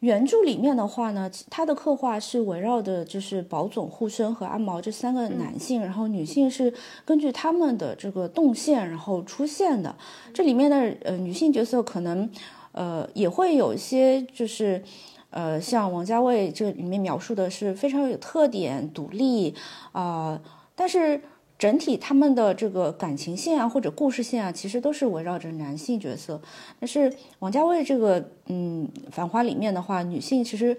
[0.02, 6.72] 原著里面的话呢，它的刻画是围绕的就是宝总、护生和阿毛这三个男性，然后女性是
[7.04, 9.96] 根据他们的这个动线然后出现的。
[10.32, 12.30] 这里面的呃女性角色可能
[12.74, 14.84] 呃也会有一些就是
[15.30, 19.54] 呃像王家卫这里面描述的是非常有特点、独立
[19.92, 20.42] 啊，
[20.76, 21.22] 但是。
[21.60, 26.40] 整体他们的这个感情线啊，或者故事线啊，其实都是围绕着男性角色。
[26.80, 30.78] 但是王家卫这个，嗯，《繁花》里面的话，女性其实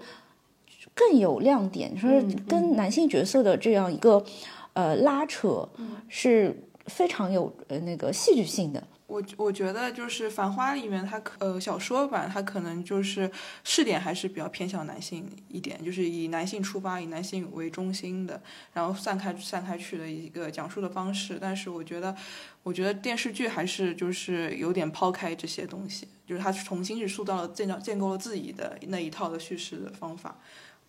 [0.95, 2.09] 更有亮点，说
[2.47, 4.23] 跟男性角色的这样一个
[4.71, 5.67] 呃拉扯
[6.07, 8.81] 是非常有呃那个戏剧性的。
[9.09, 13.29] 我我觉得就是《繁花》里面，它可呃小说版它可能就是
[13.63, 18.39] 试点还是比较偏向男性一点，就是以男性出发，以男性为中心的，
[18.71, 21.39] 然后散开散开去的一个讲述的方式。
[21.41, 22.15] 但是我觉得，
[22.61, 30.37] 我觉得电视剧还是就是有点抛开这些东西，就是它重新是塑造了建造建构了自己的那一套的叙事的方法。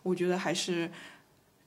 [0.02, 0.90] 我觉得还是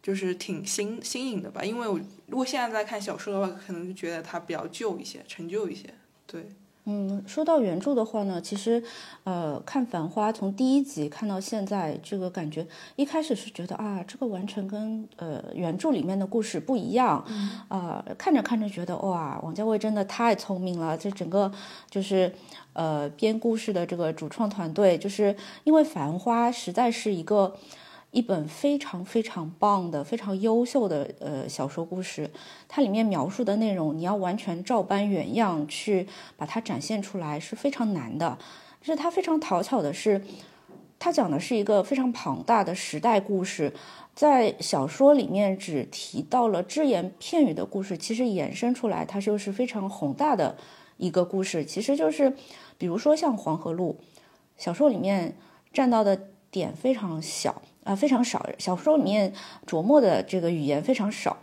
[0.04, 5.92] 就是挺新新颖的吧，因为我如果现在在看小说的话，可能就觉得它比较旧一些，陈旧一些。
[6.26, 6.50] 对，
[6.86, 8.84] 嗯，说到原著的话呢，其实，
[9.24, 17.24] 呃，看《繁花》从第一集看到现在，这个感觉一开始是觉得啊，这个完全跟呃原著里面的故事不一样，
[17.68, 21.52] 啊，看着看着觉得哇，王家卫真的太聪明了，这整个
[21.90, 22.34] 就是
[22.74, 27.56] 呃编故事的这个主创团队，就是因为《繁花》实在是一个。
[28.14, 32.30] 一本非常非常棒的、非常优秀的呃小说故事，
[32.68, 38.38] 它里面描述的内容，你要完全照搬原样去把它展现出来是非常难的。
[38.80, 40.24] 就是它非常讨巧的是，
[41.00, 43.74] 它讲的是一个非常庞大的时代故事，
[44.14, 50.56] 在小说里面只提到了只言片语的故事，其实衍生出来它就是非常宏大的
[50.98, 51.66] 一个故事。
[51.66, 52.32] 其实就是，
[52.78, 53.98] 比如说像黄河路，
[54.56, 55.36] 小说里面
[55.74, 57.60] 占到的点非常小。
[57.84, 58.46] 啊，非常少。
[58.58, 59.34] 小说里面
[59.68, 61.38] 琢磨的这个语言非常少，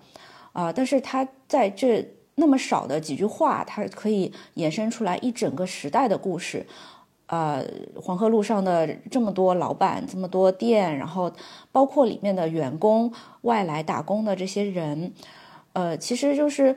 [0.52, 6.66] 啊，但是他在这那么少的几句话，它可以衍生出来一整个时代的故事。
[7.26, 7.62] 啊，
[7.94, 11.32] 黄河路上的这么多老板，这么多店，然后
[11.70, 15.12] 包括里面的员工、外来打工的这些人，
[15.72, 16.74] 呃，其实就是，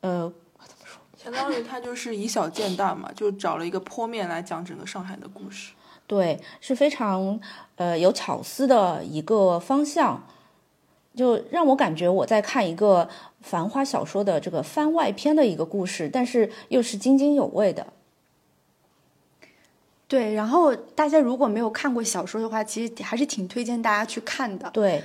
[0.00, 0.32] 呃，
[0.64, 1.02] 怎么说？
[1.16, 5.72] 相当于他就是以小见大嘛，就找了一个坡面来讲整个上海的故事。
[6.10, 7.38] 对，是非常
[7.76, 10.20] 呃有巧思的一个方向，
[11.14, 13.08] 就让我感觉我在看一个
[13.42, 17.86] 繁花小说的这个番外篇的一个故事，但是又是津津有味的。
[20.08, 24.68] 对，然后大家如果没有看过小说的话，其实还是挺推荐大家去看的。
[24.72, 25.04] 对。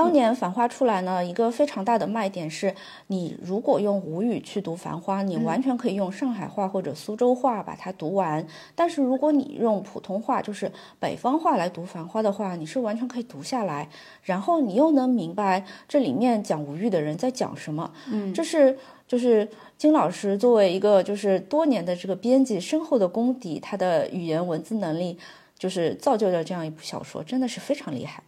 [0.00, 2.74] 当年《繁花》出来呢，一个非常大的卖点是，
[3.08, 8.46] 你如果用吴语去读《繁花》，你完全可以用上海话或者苏州话把它读完。
[8.74, 13.90] 但是如果你用普通话，就是北方话来读《繁花》的话，你是完全可以读下来，
[14.22, 17.92] 然后你又能明白这里面讲吴语的人在讲什么。
[18.10, 25.18] 嗯，这是就是金老师作为一个就是多年的这个编辑深厚的功底，他的语言文字能力
[25.58, 28.22] 就是造就了这样一部小说，真的是非常厉害。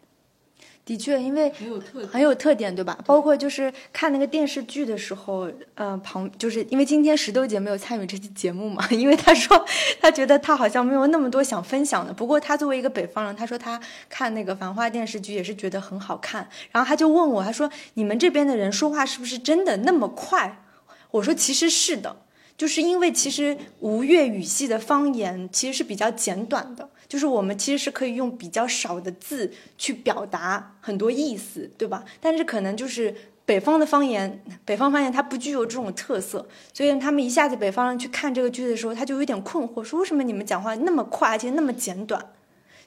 [0.84, 2.98] 的确，因为很有特很有特点，对吧？
[3.06, 9.64] 包括就是看那个电视剧的时候，呃，旁就是因为今天石头姐没有参与这期节目嘛， 因为她说
[10.00, 12.12] 她觉得她好像没有那么多想分享的。
[12.12, 16.48] 不过她作为一个北方人，她说她看那个《繁花》电视剧也是觉得很好看。
[16.72, 20.64] 然后她就问我，她说：“你们这边的人说话是不是真的那么快？”
[21.12, 22.16] 我说：“其实是的，
[22.56, 32.02] 就是因为其实吴越语系的方言其实是比较简短的。”就是我们其实是可以用比较少的字去表达很多意思，对吧？
[32.22, 42.24] 但是可能就是北方的方言，北方方言它不具有这种特色，所以他们一下子北方人去看这个剧的时候，他就有点困惑，说为什么你们讲话那么快，而且那么简短？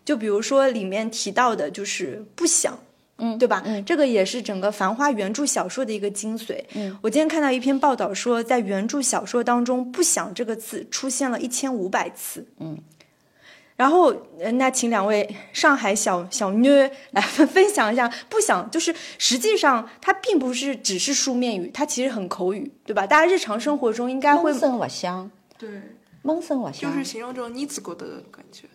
[0.03, 2.79] 就比如说里面提到的，就是不想，
[3.19, 3.61] 嗯，对吧？
[3.63, 6.63] 嗯，这个也是整个《繁花》原著小说的一个精髓。
[6.73, 12.47] 嗯，我今天看到一篇报道说，在原著小说当中，“不想”这个字出现了一千五百次。
[12.57, 12.75] 嗯。
[13.77, 14.15] 然后，
[14.53, 16.71] 那请两位上海小小妞
[17.11, 18.09] 来分享一下。
[18.29, 23.05] 不想就是，实际上它并不是只是书面语，它其实很口语，对吧？
[23.05, 24.49] 大家日常生活中应该会。
[24.51, 25.29] 闷声勿响。
[25.57, 25.69] 对。
[26.21, 26.71] 闷声。
[26.71, 28.65] 就是形容这种妮子过的感觉，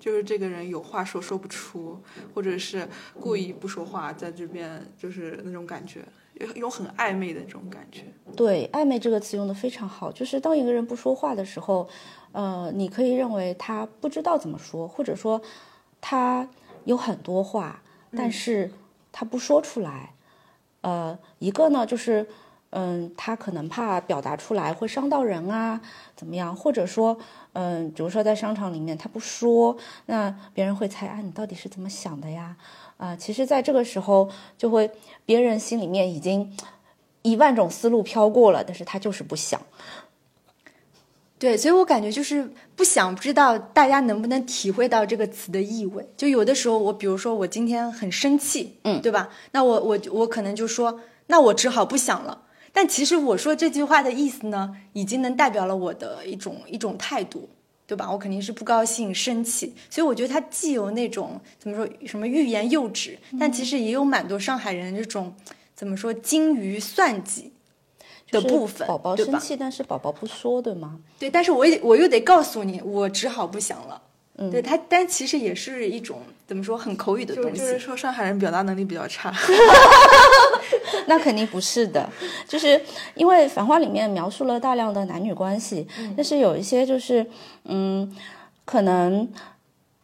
[0.00, 1.96] 就是这个人有话说说不出，
[2.34, 2.88] 或者是
[3.20, 6.00] 故意不说话，在这边就是那种感觉，
[6.34, 8.02] 有种很暧昧的这种感觉。
[8.34, 11.88] 对，暧昧这个词用的非常好，就是当一个人不说话的时候。
[12.32, 15.40] 呃，你可以认为他不知道怎么说，或者说
[16.00, 16.48] 他
[16.84, 17.82] 有很多话，
[18.16, 18.72] 但是
[19.12, 20.14] 他不说出来。
[20.80, 22.26] 呃，一个呢，就是
[22.70, 25.80] 嗯，他可能怕表达出来会伤到人啊，
[26.14, 26.54] 怎么样？
[26.54, 27.18] 或者说，
[27.54, 29.76] 嗯，比如说在商场里面他不说，
[30.06, 32.56] 那别人会猜啊，你到底是怎么想的呀？
[32.98, 34.90] 啊，其实，在这个时候，就会
[35.24, 36.56] 别人心里面已经
[37.22, 39.60] 一万种思路飘过了，但是他就是不想。
[41.38, 46.04] 对，所以我感觉就是不想，不知道大家能不能体会到这个词的意味。
[46.16, 49.28] 就有的时候，我比如说我今天很生气，嗯，对吧？
[49.52, 52.42] 那我我我可能就说，那我只好不想了。
[52.72, 57.48] 但其实我说这句话的意思呢，已经能代表了我的一种一种态度，
[57.86, 58.10] 对吧？
[58.10, 59.74] 我肯定是不高兴、生气。
[59.88, 65.34] 所以我觉得它既有那种怎么说什么欲言又止，但其实也有蛮多上海人这种
[65.74, 67.52] 怎么说精于算计。
[68.30, 70.98] 的部分，宝宝生气，但是宝宝不说，对吗？
[71.18, 74.02] 对，但是我也我又得告诉你，我只好不想了。
[74.40, 77.58] 嗯，对他，但其实也是一种怎么说，很口语的东西。
[77.58, 79.34] 就是说，上海人表达能力比较差。
[81.08, 82.08] 那肯定不是的，
[82.46, 82.80] 就是
[83.14, 87.26] 因为《繁花》里面描述了大量的男女关系，但是有一些就是
[87.64, 88.14] 嗯，
[88.64, 89.28] 可能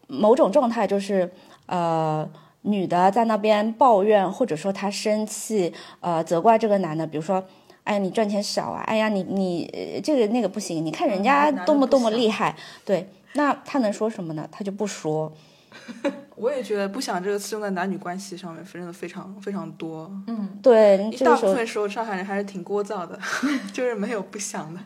[0.08, 1.30] 某种状态就是
[1.66, 2.28] 呃，
[2.62, 7.44] 女的在那边抱怨，或者说她生气，呃，责怪这个男的，比如说。
[7.84, 8.82] 哎呀，你赚钱少啊！
[8.86, 12.56] 哎呀，你你这个那个不行，你看人家多么多么厉害。
[12.84, 14.48] 对，那他能说什么呢？
[14.50, 15.32] 他就不说。
[16.36, 20.10] 我也觉得“不想”这个词用在男女关系上面，真的非常非常多。
[20.28, 23.18] 嗯，对，大部分时候上海人还是挺聒噪的，
[23.72, 24.80] 就是没有不想的。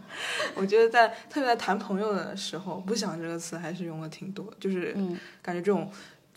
[0.55, 4.97] 我觉得在特别在谈朋友的时候，“不想”这个词还是用的挺多，就是
[5.43, 5.89] 感觉这种。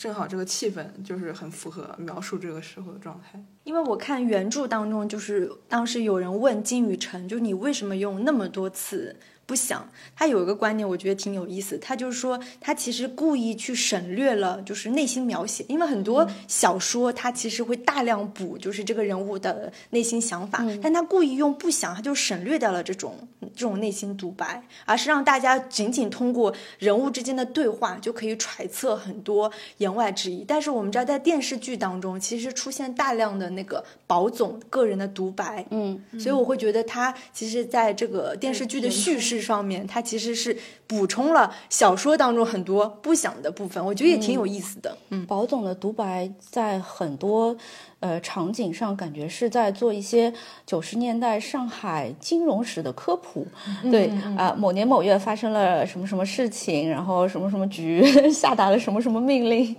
[0.02, 3.40] 正好这个气氛就是很符合描述这个时候的状态。
[3.66, 9.16] 因为我看原著当中，就是当时有人问金宇澄，就你为什么用那么多次？
[9.52, 9.86] 不想，
[10.16, 11.78] 他有一个观念，我觉得挺有意思。
[11.80, 15.66] 他就是说，他其实故意去省略了，就是内心描写。
[15.68, 20.66] 因为很多小说，他其实会大量补，就是这个人物的内心想法。
[20.82, 30.46] 但他故意用不想，他就省略掉了这种这种内心独白，而是让大家仅仅通过人物之间的对话就可以揣测很多言外之意。
[30.48, 35.66] 但是我们知道，在电视剧当中，其实出现大量的那个宝总个人的独白。
[35.72, 39.41] 嗯，所以我会觉得他其实在这个电视剧的叙事。
[39.42, 44.96] 上面，它其实是补充了小说当中很多不想的部分，我觉得也挺有意思的。
[45.10, 47.58] 嗯，宝总的独白在很多
[48.00, 50.32] 呃场景上，感觉是在做一些
[50.66, 53.48] 九十年代上海金融史的科普。
[53.90, 59.76] 对啊，某年某月发生了什么什么事情，然后什么什么局 下达了什么什么命令。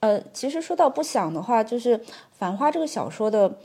[0.00, 1.98] 呃，其实说到不想的话，就是
[2.32, 3.58] 《繁花》这个小说的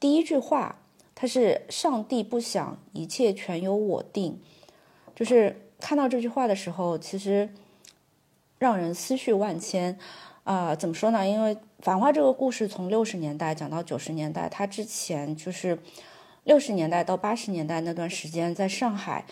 [0.00, 0.76] 第一句话。
[1.16, 4.40] 他是上帝不想一切全由我定，
[5.14, 7.48] 就是看到这句话的时候，其实
[8.58, 9.96] 让人思绪万千
[10.42, 10.74] 啊！
[10.74, 11.26] 怎么说呢？
[11.26, 15.78] 因为《繁花》这个故事从六十年代讲到九十年代，它之前就是
[16.42, 19.24] 六十年代到八十年代那段时间，在上海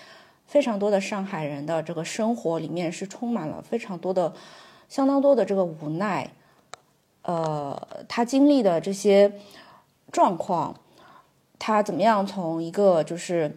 [0.46, 4.32] 非常多的上海人的这个生活里面是充满了非常多的、
[4.88, 6.30] 相当多的这个无奈。
[7.22, 9.32] 呃，他经历的这些
[10.12, 10.78] 状况。
[11.64, 13.56] 他怎么样从一个就是，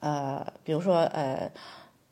[0.00, 1.50] 呃，比如说呃，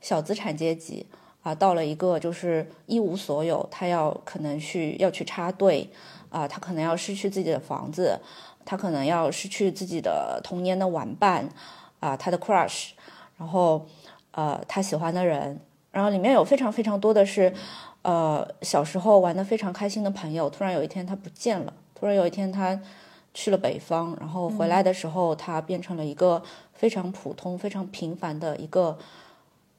[0.02, 1.06] 小资产阶级
[1.42, 5.88] 啊，到了一个就是一无所有，他要可能去要去插队
[6.28, 8.20] 啊，他可能要失去自己的房子，
[8.66, 11.48] 他可能要失去自己的童年的玩伴
[12.00, 12.90] 啊，他的 crush，
[13.38, 13.86] 然后
[14.32, 15.58] 呃，他喜欢的人，
[15.90, 17.50] 然后里面有非常非常多的是，
[18.02, 22.78] 呃，小时候玩的非常开心的朋友，突然有一天他不见了，突然有一天他。
[23.34, 26.42] 去了北方，然后回来的时候，他变成了一个
[26.74, 28.98] 非常普通、非常平凡的一个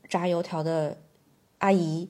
[0.09, 0.97] 炸油条的
[1.59, 2.09] 阿姨，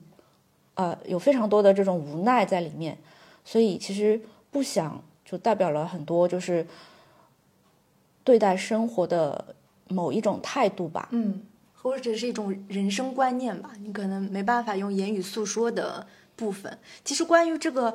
[0.74, 2.96] 呃，有非常多的这种无奈在里面。
[3.44, 4.20] 所以，其实
[4.50, 6.66] 不想就代表了很多，就是
[8.24, 9.54] 对待生活的
[9.88, 11.08] 某一种态度吧。
[11.12, 11.42] 嗯，
[11.74, 13.72] 或者是一种人生观念吧。
[13.80, 16.78] 你可能没办法用言语诉说的部分。
[17.04, 17.94] 其实，关于这个。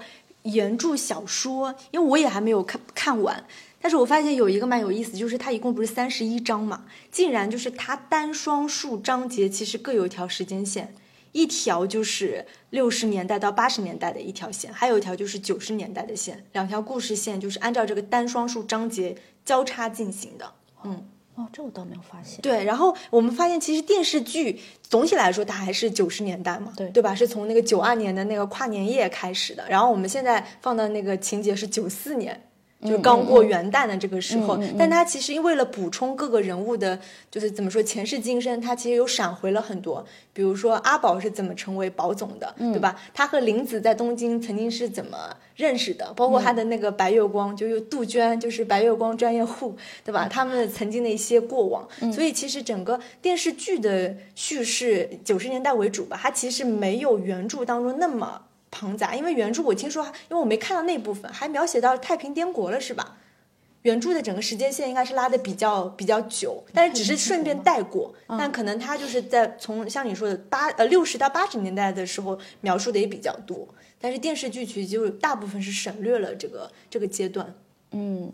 [0.50, 3.46] 原著小说，因为我也还没有看看完，
[3.82, 10.94] 但是我发现有一个蛮有意思，就是它一共不是三十一章嘛，竟然就是它单双数章节其实各有一条时间线，
[11.32, 21.08] 一条就是六十年代到八十年代的一条线，还有一条就是九十年代的线，两条故事线就是按照这个单双数章节交叉进行的，嗯。
[21.40, 22.42] 哦，这我倒没有发现。
[22.42, 27.16] 对，然后我们发现，其实电视剧总体来说，它还是九十年代嘛，对对吧？
[27.16, 29.64] 是从那个九二年的那个跨年夜开始的。
[29.70, 32.49] 然后我们现在放的那个情节是九四年，
[32.82, 36.98] 就是刚过元旦的这个时候，但他其实为了补充各个人物的，
[37.30, 40.06] 就是怎么说前世今生，他其实有闪回了很多。
[40.32, 42.96] 比如说阿宝是怎么成为宝总的，对吧？
[43.14, 46.14] 他和林子在东京曾经是怎么认识的？
[46.14, 49.76] 包括他的那个白月光，就又杜鹃，就是白月光专业户，
[50.06, 50.30] 对吧？
[50.30, 51.86] 他们曾经的一些过往。
[52.14, 58.44] 所以其实整个电视剧的叙事九十年代为主吧，它其实没有原著当中那么。
[58.72, 63.18] 庞杂，因为原著我听说，因为我没看到那部分，还描写到太平天国了，是吧？
[63.84, 73.68] 原著的整个时间线应该是拉的比较比较久，但是只是顺便带过，但可能他就是在从像你说的八呃六十到八十年代的时候描述的也比较多，
[74.00, 77.56] 但是电视剧其实就大部分是省略了这个这个阶段，
[77.92, 78.32] 嗯。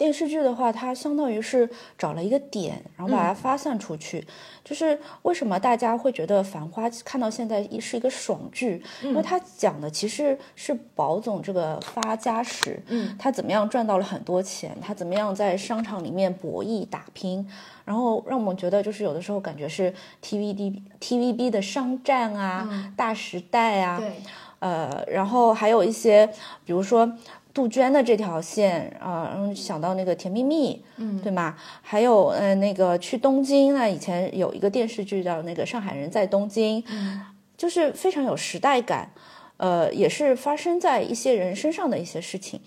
[0.00, 4.26] 电视剧的话，它相当于是找了一个点，然后把它发散出去。
[4.64, 8.82] 就是为什么大家会觉得《繁花》看到现在是一个爽剧？
[9.02, 17.46] 因为它讲的其实是宝总这个发家史，嗯，他怎么样赚到了很多钱，他怎么样在商场里面博弈打拼，
[17.84, 19.92] 然后让我们觉得就是有的时候感觉是
[20.24, 24.12] TVD、TVB 的商战啊，大时代啊，对，
[24.60, 26.26] 呃，然后还有一些，
[26.64, 27.12] 比如说。
[27.52, 31.56] 杜鹃的这条线啊，然后想到那个《甜蜜蜜》，嗯，对吗？
[31.82, 37.20] 还有呃，那个去东京那以前有一个电视剧叫那个《上海人在东京》，嗯，
[37.56, 39.10] 就是非常有时代感，
[39.56, 42.60] 呃，也是发生在一些人身上的一些事情，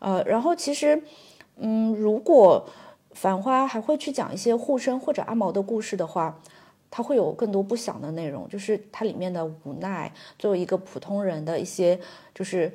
[0.00, 1.00] 呃，然后其实，
[1.58, 2.66] 嗯，如果
[3.16, 6.40] 《繁花》还会去讲一些护生或者阿毛的故事的话，
[6.90, 12.00] 它会有更多不想的内容，就是它里面的无奈，作为一个普通人的一些
[12.34, 12.72] 就是。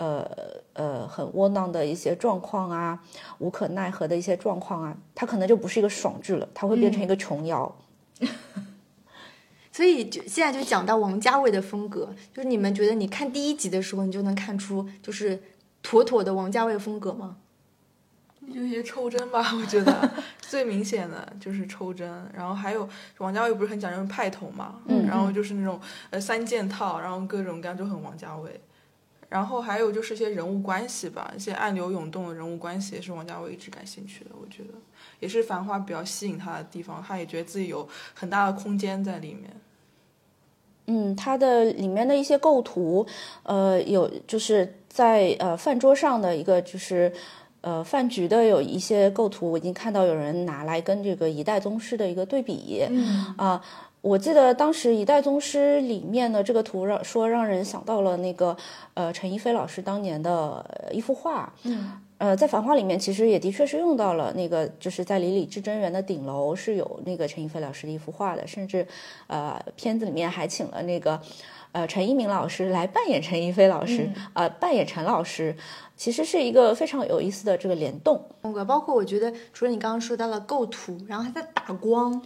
[0.00, 0.26] 呃
[0.72, 2.98] 呃，很窝囊的一些状况啊，
[3.38, 7.76] 无可奈何的一些状况啊，它可能就不是一个爽剧了，它会变成一个琼瑶。
[9.70, 15.42] 所以就现在就讲到王家卫的风格，就是你们觉得你看第一集的时候，你就能看出就是
[15.82, 17.36] 妥妥的王家卫风格吗？
[18.46, 22.88] 有些抽帧吧， 我觉得最明显的就是抽帧，然后还有
[23.18, 25.78] 王家卫不是很讲究派头嘛，嗯，然后就是那种
[26.08, 28.58] 呃三件套，然后各种各样就很王家卫。
[29.30, 34.30] 然后还有就是一些人物关系吧，一些暗流涌动的人物关系也是王家卫一直感兴趣的。
[34.32, 34.74] 我觉得
[35.20, 39.50] 也是《繁花》比较吸引他的地方，他也觉得自己有很大的空间在里面。
[40.86, 43.06] 嗯，他的里面的一些构图，
[43.44, 47.12] 呃，有就是在呃饭桌上的一个就是
[47.60, 52.84] 呃饭局的有一些构图，我已经看到有人拿来跟这个《一代宗师》的一个对比
[53.36, 53.62] 啊。
[54.02, 58.56] 我记得当时《一代宗师》里面的这个图让说让人想到了那个
[58.94, 68.86] 呃陈逸飞老师当年的一幅画，嗯，呃在《繁花》里面其实也的确是用到了那个就是在李李至真园的顶楼是有那个陈逸飞老师的一幅画的，甚至
[69.26, 71.20] 呃片子里面还请了那个
[71.72, 75.54] 呃陈一鸣老师来扮演陈逸飞老师，呃扮演陈老师，
[75.94, 78.24] 其实是一个非常有意思的这个联动。
[78.40, 82.22] 风格，包括我觉得除了你刚刚说到了构图，然后还在打光。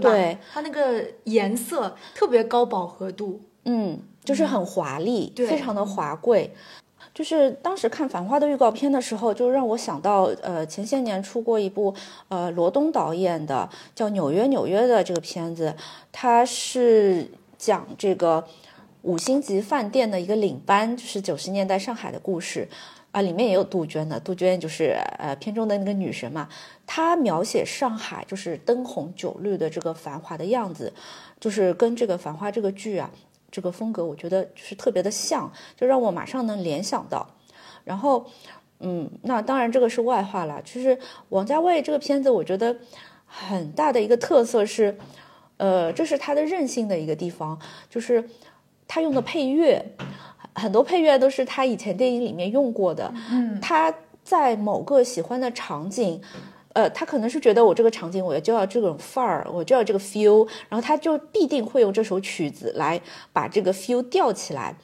[0.00, 0.40] 对吧？
[0.52, 6.54] 它那个颜色特别高饱和度，嗯，就是很华丽，非常的华贵。
[7.14, 11.94] 就是当时看《繁花》的预告片的时候，就让我想到，呃，前些年出过一部，
[12.28, 15.74] 呃，罗东导演的叫《纽约纽约》的这个片子，
[16.12, 18.44] 它是讲这个
[19.00, 22.68] 五星级饭店的一个领班，就是九十年代上海的故事。
[23.16, 26.46] 啊，里面也有杜鹃的，杜鹃就是呃片中的那个女神嘛。
[26.86, 30.92] 她描写上海就是灯红酒绿的这个繁华的样子，
[31.40, 33.10] 就是跟这个《繁花》这个剧啊，
[33.50, 37.26] 这个风格我觉得就是特别的像，就让我马上能联想到。
[37.84, 38.26] 然后，
[38.80, 40.60] 嗯，那当然这个是外话了。
[40.62, 40.98] 其实
[41.30, 42.76] 王家卫这个片子，我觉得
[43.24, 44.98] 很大的一个特色是，
[45.56, 47.58] 呃，这是他的任性的一个地方，
[47.88, 48.28] 就是
[48.86, 49.94] 他用的配乐。
[50.56, 53.12] 很多配乐都是他以前电影里面用过的。
[53.30, 53.94] 嗯，他
[54.24, 56.20] 在某个喜欢的场景，
[56.72, 63.00] 呃，他可能是觉得我这个场景我要就要这种范儿，我就要这个 feel，然后他就必定会用这首曲子来
[63.32, 64.74] 把这个 feel 调起来。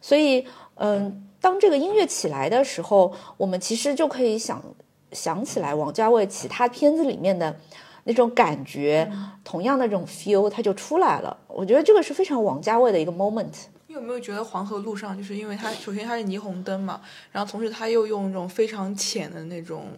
[0.00, 4.62] 所以，嗯，当这个音乐起来的时候，我们其实就可以想
[5.12, 7.54] 想起来王家卫其他片子里面的
[8.04, 9.10] 那种感觉，
[9.44, 11.36] 同样的这种 feel，它就出来了。
[11.46, 13.66] 我觉得这个是非常王家卫的一个 moment。
[13.98, 17.00] 有没有觉得黄河路上，就是因为它首先它是霓虹灯嘛，
[17.32, 19.88] 然后同时它又用那种非常浅的那种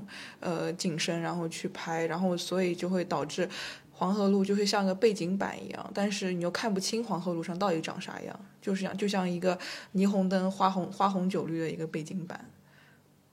[0.41, 3.49] 呃景深，然后去拍，然后所以就会导致
[3.93, 9.59] 黄河路就会像个背景板一样，但是你又看不清黄河路上到底长啥样，就是像就像一个
[9.95, 12.49] 霓虹灯花红花红酒绿的一个背景板，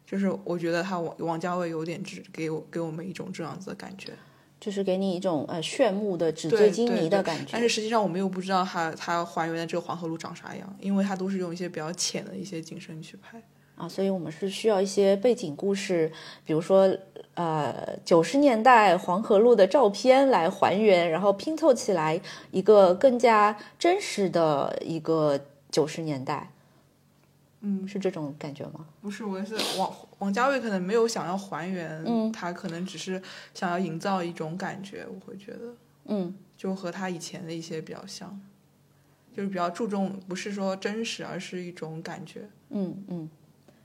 [0.06, 4.14] 就是我觉得他王王家卫有点只给我给我们一种这样子的感觉。
[4.60, 13.42] 就是给你一种呃炫目的纸醉金迷的感觉，但是实际上我们又不知道它它还原的这个黄河路长啥样，因为它都是用一些比较浅的一些景深去拍。
[13.76, 16.12] 啊，所以我们是需要一些背景故事，
[16.44, 16.92] 比如说
[17.36, 25.40] 呃九十年代黄河路的照片来还原，然后拼凑起来一个更加真实的一个
[25.70, 26.52] 九十年代。
[27.62, 28.88] 嗯，是这种感觉吗？
[29.02, 33.22] 不是，我是王王家卫可能没有想要还原，嗯他可能只是
[33.54, 38.40] 想要营造一种感觉，我会觉得，嗯就和他以前的一些比较像，
[39.36, 42.50] 就是比较注重不是说真实，而是一种感觉。
[42.70, 43.30] 嗯嗯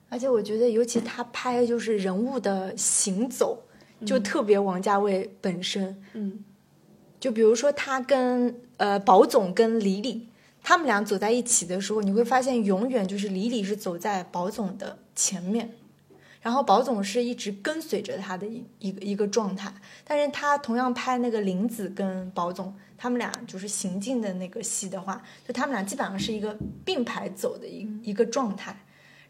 [0.09, 3.63] 而且我觉得，尤其他拍就是人物的行走，
[4.05, 6.03] 就特别王家卫本身。
[6.15, 6.45] 嗯
[7.21, 10.29] 就比如说他跟呃宝总跟李李，
[10.63, 15.71] 他们俩走在一起的时候，你会发现永远就是李李是走在宝总的前面，
[16.43, 19.73] 然后宝总是一直跟随着他的一一个一个状态。
[20.05, 28.77] 但是他同样拍那个林子跟宝总，他们俩就是行进的那个戏的话，就他们俩基本上是一个并排走的一一个状态。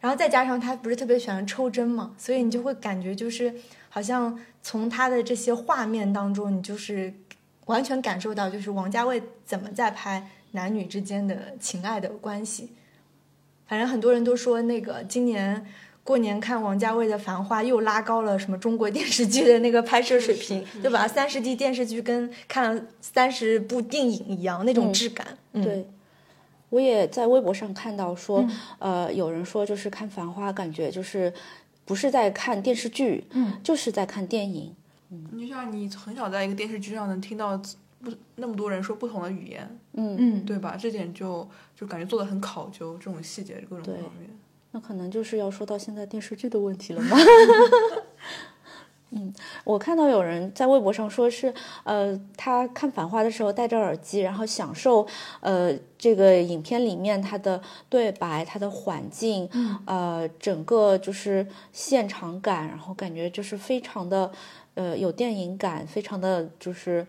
[0.01, 3.55] 然后再加上他不是特别喜欢抽帧嘛，所以你就会感觉就是
[3.89, 7.15] 好像从他的这些画面当中，你就是
[7.67, 12.73] 完全感受到就是王家卫怎么在拍男女之间的情爱的关系。
[13.69, 15.65] 反正很多人都说那个今年
[16.05, 21.07] 过年看王家卫的《繁花》又拉高了什么中国电视剧的那个拍摄水平，对吧？
[21.07, 25.39] 三十集电视剧跟看了三十部电影一样那种质感。
[25.53, 25.87] 嗯，对。
[26.71, 28.45] 我也在微博上看到说，
[28.79, 31.33] 呃，有人说就是看《繁花》，感觉就是
[31.85, 34.75] 不是在看电视剧，嗯，就是在看电影。
[35.09, 37.61] 你就像你很少在一个电视剧上能听到
[38.03, 40.75] 不那么多人说不同的语言，嗯，嗯，对吧？
[40.75, 41.47] 这点就
[41.77, 44.31] 就感觉做的很考究，这种细节各种对方面。
[44.73, 47.17] 那可能就是要说到现在电视剧的问题了吗？
[49.15, 49.31] 嗯，
[49.65, 51.53] 我看到有人在微博上说是，
[51.85, 55.07] 呃，他看《繁花》的时候戴着耳机，然后享受，
[55.41, 57.61] 呃，这个影片里面它的
[57.91, 59.47] 对白、它的环境，
[59.85, 64.33] 呃，整个就是现场感，然后感觉就是非常的，
[64.73, 67.07] 呃，有电影感，非常的就是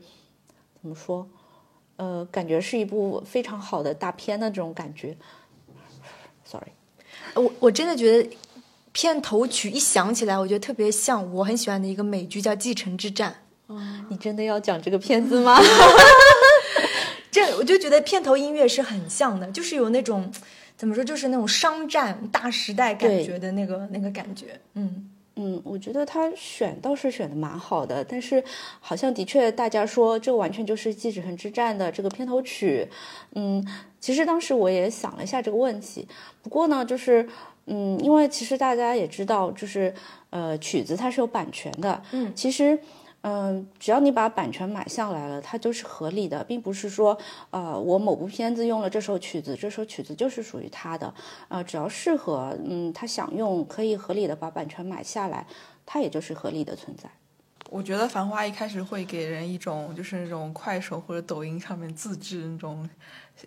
[0.82, 1.26] 怎么说，
[1.95, 5.16] 呃，感觉是一部非常好的大片的这种感觉。
[6.43, 6.74] Sorry。
[7.36, 8.30] 我我真的觉得
[8.91, 13.32] 片头曲一响起来，我觉得特别像我很喜欢的一个美剧叫《继承之战》。
[14.09, 15.59] 你真的要讲这个片子吗？
[17.32, 20.32] 这我就觉得片头音乐是很像的，就是有那种
[20.78, 24.59] 怎么说，就是那种商战大时代感觉的那个那个感觉。
[24.76, 28.43] 嗯，嗯，我觉得他选倒是选的蛮好的，但是
[28.80, 32.88] 好像的确大家说这完全就是《继承之战》的这个片头曲。
[33.34, 33.65] 嗯，
[34.04, 36.06] 其实当时我也想了一下这个问题，
[36.41, 37.26] 不过呢，就是
[37.68, 39.93] 嗯，因为其实大家也知道，就是
[40.30, 42.04] 呃，曲子它是有版权的。
[42.12, 42.78] 嗯其实。
[43.26, 47.18] 嗯，只要你把版权买下来了，它就是合理的，并不是说，
[47.51, 51.14] 呃，我某部片子用了这首曲子，这首曲子就是属于他的，
[51.47, 55.47] 呃，只要适合，嗯，他想用，可以合理的把版权买下来，
[55.86, 57.10] 它也就是合理的存在。
[57.70, 62.88] 我觉得《繁花》一开始会给人一种就是那种快手或者抖音上面自制那种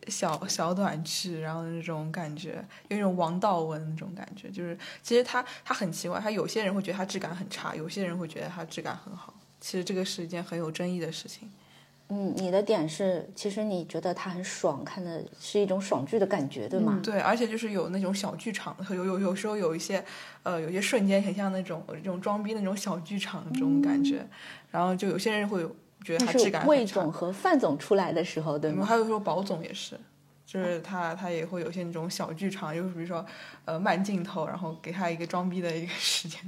[0.09, 4.49] 小小短剧，然后那种感觉，有一种王道文那种感觉。
[4.51, 9.35] 就是其实它它很奇怪，它有些人会觉得它质感很差，有些人会觉得它质感很好。
[9.61, 11.51] 其实这个是一件很有争议的事情。
[12.09, 17.01] 嗯，你的点是，其实你觉得它很爽，看的是一种爽剧的感觉，对吗？
[17.03, 20.05] 对，而且就是有那种小剧场，有有有时候有一些，
[20.45, 24.25] 呃，有些瞬间很像那种这种装逼的那种小剧场这种感觉，
[24.71, 25.75] 然后就有些人会有
[26.05, 27.11] 觉得那是它质感魏总。
[27.13, 28.85] 和范总出来的时候，对吗？
[28.85, 29.99] 还有说宝总也是，
[30.45, 33.25] 就是他他也会有些那种小剧场，就是比如说
[33.65, 36.41] 呃慢镜头，然后给他一个装逼的一个 时间，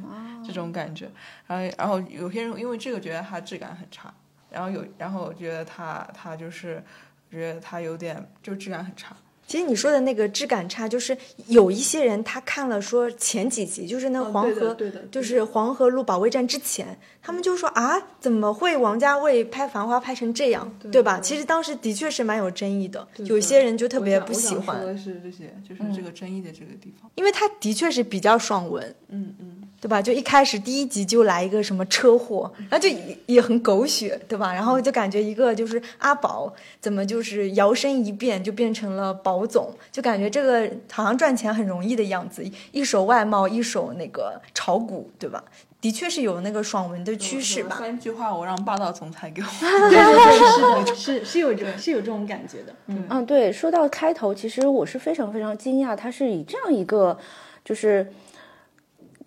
[0.47, 1.11] 这种感觉。
[1.47, 4.13] 然后然后有些人因为这个觉得他质感很差，
[4.51, 6.83] 然后有然后我觉得他他就是
[7.31, 9.17] 觉得他有点就质感很差。
[9.49, 21.19] 其实你说的那个质感差，就是有一些人他看了说前几集，就是那黄河，哦对的就是黄河路保卫战之前，他们就说啊，怎么会王家卫拍《繁花》拍成这样，对吧？
[21.21, 27.11] 其实当时的确是蛮有争议的，有些人就特别不喜欢，说的是这些，就是这个争议的这个地方。
[27.15, 29.58] 因为他的确是比较爽文，嗯嗯。
[29.81, 30.03] 对吧？
[30.03, 34.53] 就一开始第一集就来一个什么车祸，然后就也也很狗血，对吧？
[34.53, 45.43] 然后就感觉一个就是阿宝怎么就是摇身一变就变成了宝总，就感觉这个好像赚钱很容易的样子，一手外贸，一手那个炒股，对吧？
[45.81, 47.77] 的确是有那个爽文的趋势吧。
[47.79, 49.47] 三句话我让霸道总裁给我。
[49.61, 52.75] 对 对对，是的，是是有这 是有这种感觉的。
[52.89, 57.17] 嗯，嗯，对，说到开头，其实我是非常非常惊讶，他是以这样一个
[57.65, 58.13] 就是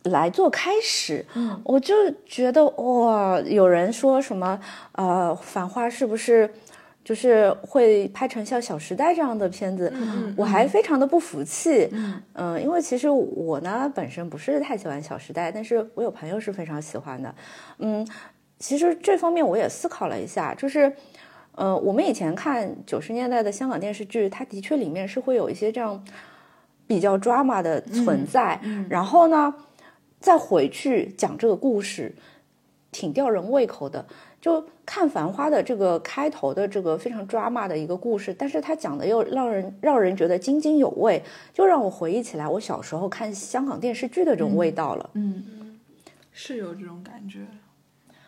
[0.04, 1.94] 来做开始，嗯，我就
[2.26, 4.60] 觉得哇，有人说什么
[4.94, 6.52] 呃，繁花是不是
[7.04, 9.92] 就是会拍成像《小时代》这样的片子，
[10.36, 11.90] 我还非常的不服气。
[12.34, 17.36] 嗯，因为其实我呢本身不是太喜欢《小时代》，但是我有朋友是非常喜欢的。
[17.80, 18.08] 嗯，
[18.60, 20.92] 其实这方面我也思考了一下，就是，
[21.56, 26.04] 呃，我们以前看九十年代的香港电视剧，它的确里面是会有一些这样
[26.86, 29.54] 比较 drama 的存在，然后呢，
[30.22, 32.16] 再回去讲这个故事，
[32.92, 34.06] 挺吊人胃口的。
[34.40, 41.22] 就看《繁花》的这个开头的这个非常 drama 的一个故事，但是他讲的又让人让人觉得津津有味，
[41.54, 45.10] 就让我回忆起来我小时候看香港电视剧的这种味道了。
[45.14, 45.80] 嗯，
[46.32, 47.46] 是有这种感觉。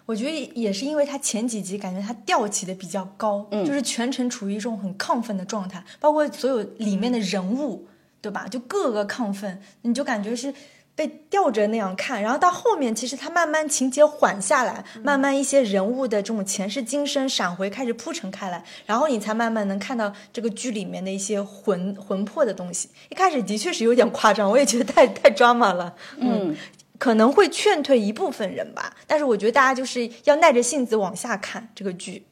[0.05, 7.87] 我觉得也是因为他前几集感觉他吊起的比较高，嗯就是全程处于一种很亢奋的状态，包括所有里面的人物，
[8.21, 8.47] 对吧？
[8.47, 10.53] 就各个亢奋，你就感觉是
[10.95, 12.21] 被吊着那样看。
[12.21, 22.89] 然后到后面，其实他慢慢情节缓下来，慢慢一些人物的这种前世今生闪回开始铺陈开来，然后你才慢慢能看到这个剧里面的一些魂魂魄的东西。
[23.09, 26.55] 一开始的确是有点夸张，我也觉得太太 drama 了，嗯
[26.99, 32.25] 可能会劝退一部分人吧，但是我觉得大家就是要耐着性子往下看这个剧。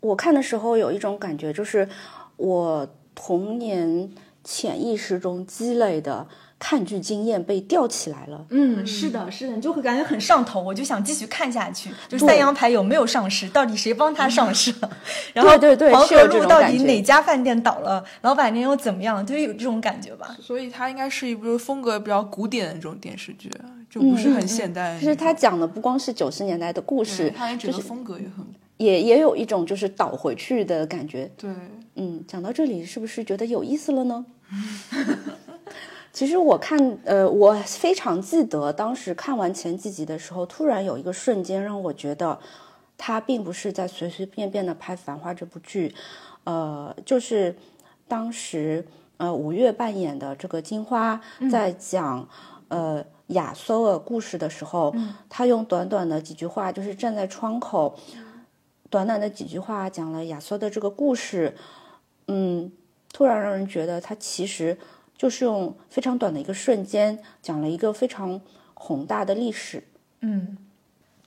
[0.00, 1.88] 我看的时候有一种感觉，就是
[2.36, 4.10] 我童年
[4.44, 6.26] 潜意识中积累的
[6.58, 8.46] 看剧经验被吊起来了。
[8.50, 11.90] 嗯，是的，是的，你就会感觉很上头，我就想继续看下去。
[12.08, 13.48] 就是对三羊牌有没有上市？
[13.48, 14.90] 到底谁帮他上市了？
[15.34, 18.04] 然后对对黄河路到底哪家饭店倒了？
[18.22, 19.24] 老板娘又怎么样？
[19.26, 20.36] 就有这种感觉吧。
[20.40, 23.50] 所以它应该是一部风格比较古典的这种电视剧，
[23.90, 24.98] 就不是很现代。
[24.98, 28.44] 其实他讲的不光是九十年代的故对事，它整就是个风格也很
[28.76, 31.30] 也也有一种就是倒回去的感觉。
[31.36, 31.50] 对。
[31.96, 34.26] 嗯，讲到这里是不是觉得有意思了呢？
[36.12, 42.38] 其实我看，呃，我非常记得当时看完前几集的时候，突然有一个瞬间让我觉得，
[42.96, 45.94] 他并不是在随随便便的拍《繁花》这部剧，
[46.44, 47.56] 呃，就是
[48.06, 48.86] 当时
[49.16, 51.20] 呃五月扮演的这个金花
[51.50, 52.28] 在讲、
[52.68, 54.94] 呃亚索尔故事的时候，
[55.30, 57.98] 他用短短的几句话，就是站在窗口，
[58.90, 61.56] 短短的几句话讲了亚索的这个故事，
[62.28, 62.70] 嗯，
[63.14, 64.76] 突然让人觉得他其实
[65.16, 68.40] 就是用非常短的一个瞬间讲了一个非常
[68.74, 69.84] 宏大的历史。
[70.20, 70.58] 嗯，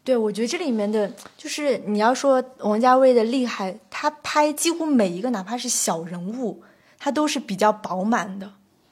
[0.03, 6.61] 对，我觉得这里面的就是你要说王家卫的厉害，他拍几乎每一个哪怕是小人物，
[6.99, 8.51] 他都是比较饱满的，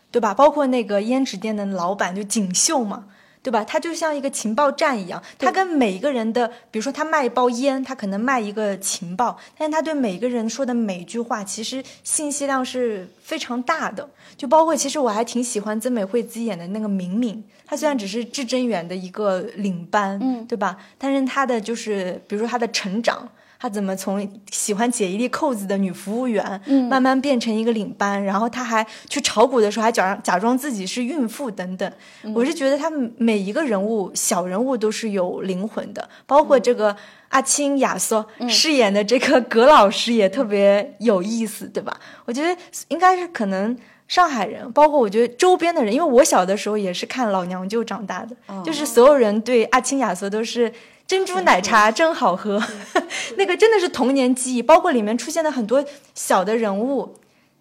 [0.09, 0.33] 对吧？
[0.33, 3.09] 包括那个胭脂店的老板就锦绣嘛。
[3.45, 3.63] 对吧？
[3.63, 14.09] 他就像一个情报站一样，他跟每一个人的，比如说他卖一包烟，他可能卖一个情报，但是他对每个人说的每一句话，其实信息量是非常大的。
[14.35, 20.77] 就包括其实我还挺喜欢曾美惠子演的那个敏敏，她虽然只是至臻园的一个领班，嗯对吧？
[20.97, 23.29] 但是她的就是，比如说她的成长，
[23.65, 31.91] 她怎么从喜欢解一粒扣子的女服务员，嗯慢慢变成一个领班，然后她还去炒股的时候还假假装自己是孕妇等等。
[32.35, 36.95] 我是觉得他们每一个人物小人物都是有灵魂的，包括这个
[37.29, 41.99] 阿青亚瑟饰演的这个葛老师也特别有意思，对吧？
[42.25, 42.55] 我觉得
[42.89, 43.75] 应该是可能。
[44.07, 50.71] 上海人，包括我觉得周边的人，因为我小的时候也是看《老娘舅》长大的，就是所有人对阿青亚瑟都是
[51.07, 52.61] 珍珠奶茶真好喝，
[53.37, 54.61] 那个真的是童年记忆。
[54.61, 55.83] 包括里面出现的很多
[56.13, 57.15] 小的人物，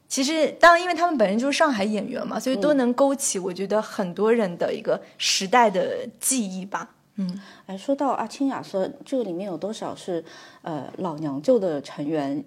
[0.09, 6.88] 其实当然因为他们本身就是上海演员嘛，所以都能勾起我觉得很多人的一个时代的记忆吧。
[7.16, 10.24] 嗯，哎，说到阿青雅说，这个里面有多少是
[10.62, 12.45] 呃老娘舅的成员？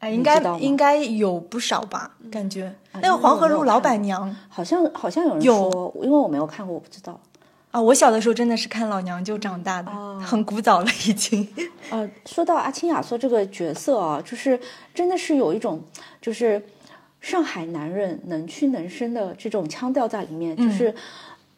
[0.00, 2.16] 哎，应该应该有不少吧？
[2.30, 7.20] 感觉啊那个黄河路老板娘好像好像有人有说，因为我没有看过，我不知道。
[7.72, 11.48] 啊，我小的时候真的是看老娘舅长大的，很古早了已经。
[11.90, 14.60] 呃，说到阿青亚瑟这个角色啊，就是
[14.94, 15.82] 真的是有一种
[16.20, 16.62] 就是
[17.20, 20.94] 上海男人能屈能伸的这种腔调在里面，就是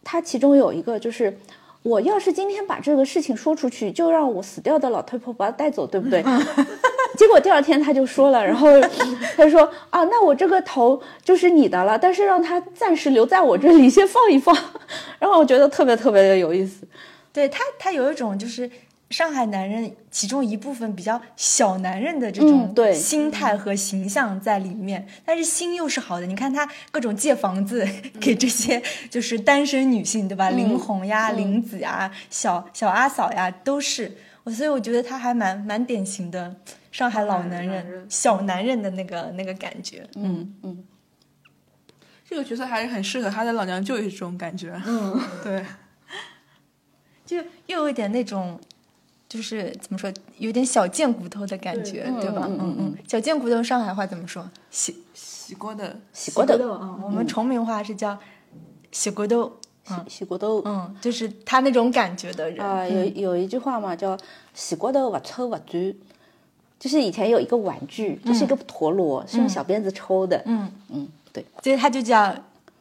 [0.02, 1.38] 他其中有一个就是。
[1.84, 6.24] 我要是今天把这个事情说出去，就让我死掉的老太婆把他带走，对不对？
[7.16, 8.68] 结果第二天他就说了， 然后
[9.36, 14.56] 他说啊，那我这个头就是你的了，但是让他暂时留在我这里，先放一放。
[15.18, 16.86] 然后我觉得特别特别的有意思。
[17.32, 18.70] 对他，他有一种就是
[19.10, 26.26] 上海男人其中一部分比较小男人的这种嗯对心态和形象在里面，但是心又是好的。
[26.26, 27.86] 你看他各种借房子
[28.20, 30.50] 给这些就是单身女性，对吧？
[30.50, 36.54] 林红呀、林子呀、小小阿嫂呀，都是我，所以我觉得他还蛮蛮典型的
[36.94, 38.06] 上海老男人、男人。
[38.08, 40.08] 小男人的那个那个感觉。
[40.14, 40.84] 嗯嗯，
[42.24, 44.80] 这个角色还是很适合他的老娘舅，也是这种感觉。
[44.86, 45.66] 嗯， 对，
[47.26, 48.60] 就又有一点那种，
[49.28, 52.46] 就是怎么说，有点小贱骨头的感觉，对吧？
[52.48, 52.76] 嗯嗯。
[52.78, 54.48] 嗯，小贱骨头上海话怎么说？
[54.70, 58.16] 洗洗过的，洗过的，嗯，我们崇明话是叫
[58.92, 62.64] 洗锅豆，洗洗骨头，嗯，就是他那种感觉的人。
[62.64, 62.86] 啊。
[62.86, 64.16] 有有一句话嘛，叫
[64.54, 65.94] 洗骨头不抽不转，
[66.78, 72.34] 就是以前有一个玩具，就是一个陀螺，是用小鞭子抽的，嗯嗯，对，所以它就叫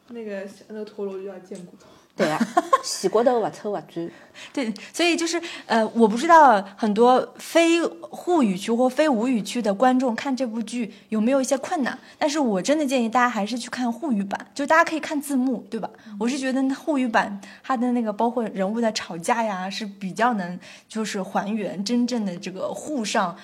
[0.10, 1.88] 那个那个陀螺就叫剑骨头。
[2.16, 2.39] 对呀，
[2.84, 4.12] 洗过头不抽不转。
[4.54, 15.89] 对，所以就是呃，我不知道很多非沪语区或非吴语区的观众看这部剧有没有一些困难，但是我真的建议大家还是去看沪语版，就大家可以看字幕，对吧？
[16.20, 23.36] 我是觉得沪语版它的那个包括人物的吵架呀，是比较能就是还原真正的这个沪上。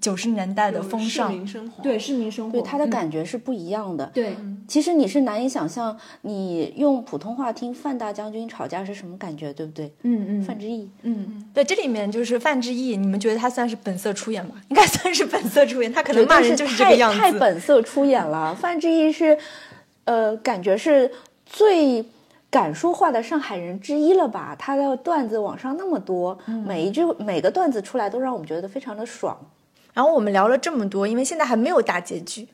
[0.00, 1.32] 九十年代的风尚，
[1.82, 4.06] 对市民生活，对他的感觉是不一样的。
[4.14, 4.34] 对，
[4.66, 9.92] 其实你是难以想象，你用普通话听范大将军吵架是什么感觉，对不对？
[10.02, 14.54] 嗯嗯，范志毅，嗯嗯，对，这里面就是范志毅，你们觉得他算是本色出演吗？
[14.68, 17.18] 应该算是本色出演，他可能骂人就是这个样子。
[17.18, 19.36] 太本色出演了，范志毅是，
[20.04, 21.10] 呃，感觉是
[21.44, 22.04] 最
[22.50, 24.56] 敢说话的上海人之一了吧？
[24.58, 29.36] 他的段子网上那么多，每一句每个段子出来都让我们觉得非常的爽。
[29.92, 32.46] 然后我们聊了这么多，因为现在还没有大结局，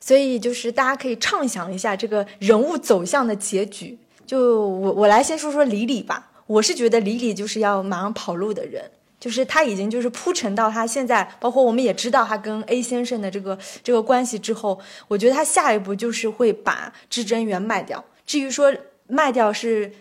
[0.00, 3.98] 所以就是大家可以畅想一下这个人物走向的结局。
[4.26, 14.78] 就我我来先说说李李吧，我是觉得李李就是要马上跑路的人，就是他已经就是铺陈到他现在，包括我们也知道他跟 A 先生的这个这个关系之后，
[15.08, 18.04] 我觉得他下一步就是会把至臻园卖掉。
[18.26, 18.74] 至于说
[19.06, 19.92] 卖掉是。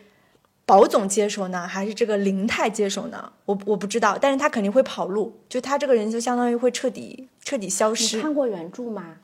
[0.72, 3.30] 保总接手呢，还是这个林泰接手呢？
[3.44, 8.16] 我我不知道，但是他肯定会跑路，就他这个人就相当于会彻底彻底消失。
[8.16, 9.18] 你看过原著吗？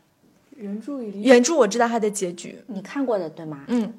[0.57, 3.63] 原著原著我知道他的结局，你看过的对吗？
[3.67, 3.93] 嗯，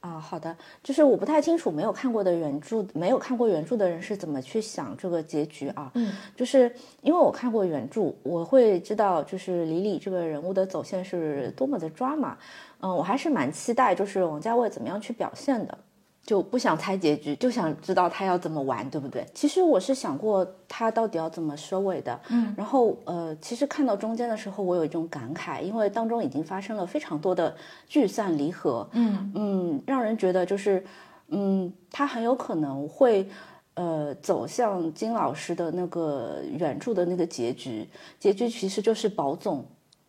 [0.00, 5.90] 啊，好的，就是我不太清楚没有看过的原著，没有看过原著的人是怎么去想这个结局啊？
[5.94, 6.70] 嗯，就是
[7.00, 12.36] 因为我看过原著，我会知道就是李李这个人物的走线是多么的抓马。
[12.80, 15.78] 嗯，我还是蛮期待就是王家卫怎么样去表现的。
[16.24, 19.26] 就不想猜结局，就想知道他要怎么玩，对不对？
[19.34, 22.54] 其实我是想过他到底要怎么收尾的，嗯。
[22.56, 27.56] 然后呃，其实看到中间的时候，我有一种感慨，因为当中已经发生了非常多的
[27.88, 30.84] 聚散离合，嗯嗯，让人觉得就是
[31.28, 33.28] 嗯，他很有可能会
[33.74, 39.64] 呃走向金老师的那个原著的那个结局，结局其实就是宝总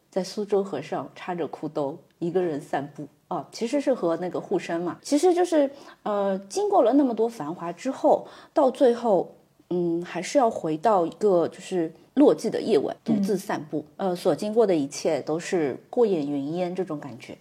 [0.10, 3.08] 在苏州河上插着裤兜一个人散步。
[3.32, 5.72] 哦，其实是和那个护身嘛，其实就是，
[6.04, 9.34] 呃，经过了那么多繁华之后，到最后，
[9.70, 17.38] 嗯，还是要回到一个就是落寂的夜晚，独自散步，呃，所经过的一切都是过眼云烟这种感觉。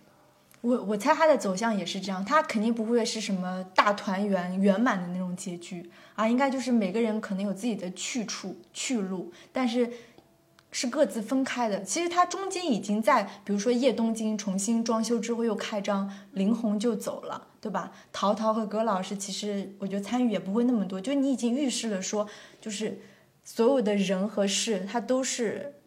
[0.61, 9.91] 我我猜他的走向也是这样，他肯定不会是什么大团圆圆满的那种结局啊，应该就是每个人可能有自己的去处去路，但是。
[10.71, 11.83] 是各自分开的。
[11.83, 17.93] 其实它中间已经在，比如说叶东京重新装修之后又开张，林红就走了，对吧？
[18.13, 22.29] 陶陶和葛老师其实我觉得参与也不会那么多，就你已经预示了说，
[22.61, 23.01] 就是
[23.43, 25.81] 所有的人和事，他都是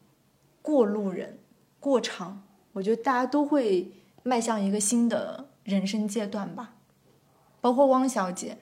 [0.61, 1.39] 过路人、
[1.79, 2.43] 过场。
[2.73, 3.91] 我觉得大家都会
[4.23, 6.73] 迈向一个新的人生阶段吧，
[7.61, 8.57] 包括汪小姐。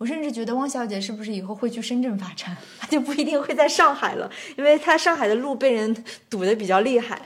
[0.00, 5.94] 我甚至觉得汪小姐是不是以后会去深圳发展，她就不一定会在上海了，因为她上海的路被人
[6.30, 7.20] 堵得比较厉害。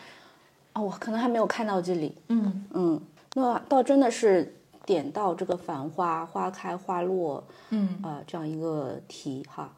[0.72, 2.12] 哦，我可能还没有看到这里。
[2.30, 3.00] 嗯嗯，
[3.34, 9.72] 那倒真的是点到这个繁花花开花落，嗯啊这样一个题哈。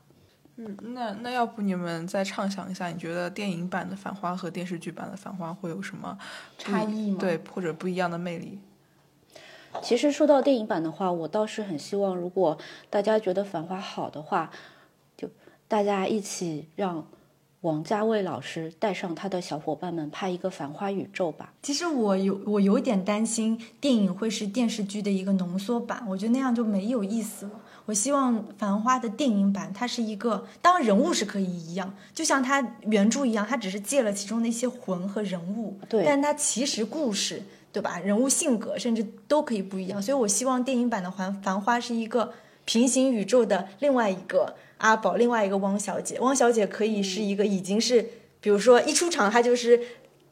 [0.57, 6.17] 嗯，那那要不你们再畅想一下，你觉得电影版的繁花和电视剧版的繁花会有什么
[6.57, 7.19] 差异吗？
[7.21, 8.59] 对，或者不一样的魅力？
[9.83, 12.57] 其实说到电影版的话，我倒是很希望，如果
[12.91, 14.51] 大家觉得《繁花》好的话，
[15.17, 15.29] 就
[15.69, 17.07] 大家一起让
[17.63, 21.53] 王家卫老师带上他的小伙伴们拍一个《繁花》宇宙吧。
[21.63, 27.53] 其实我有我有点担心，电影会是电视剧的一个浓缩版，我觉得那样就没有意思了。
[27.87, 37.43] 我希望《繁花》的电影版，它是一个，当然人物是可以一样，就像它原著一样，它只是借了其中的一些魂和人物，对，但它其实故事。
[37.77, 38.01] 对吧？
[38.03, 42.33] 人物性格甚至都可以不一样，所以我希望电影版的《繁繁花》是一个
[42.65, 46.19] 平行宇宙的另外一个阿宝，另外一个汪小姐。
[46.21, 48.09] 汪小姐可以是一个已经是，
[48.41, 49.79] 比如说一出场她就是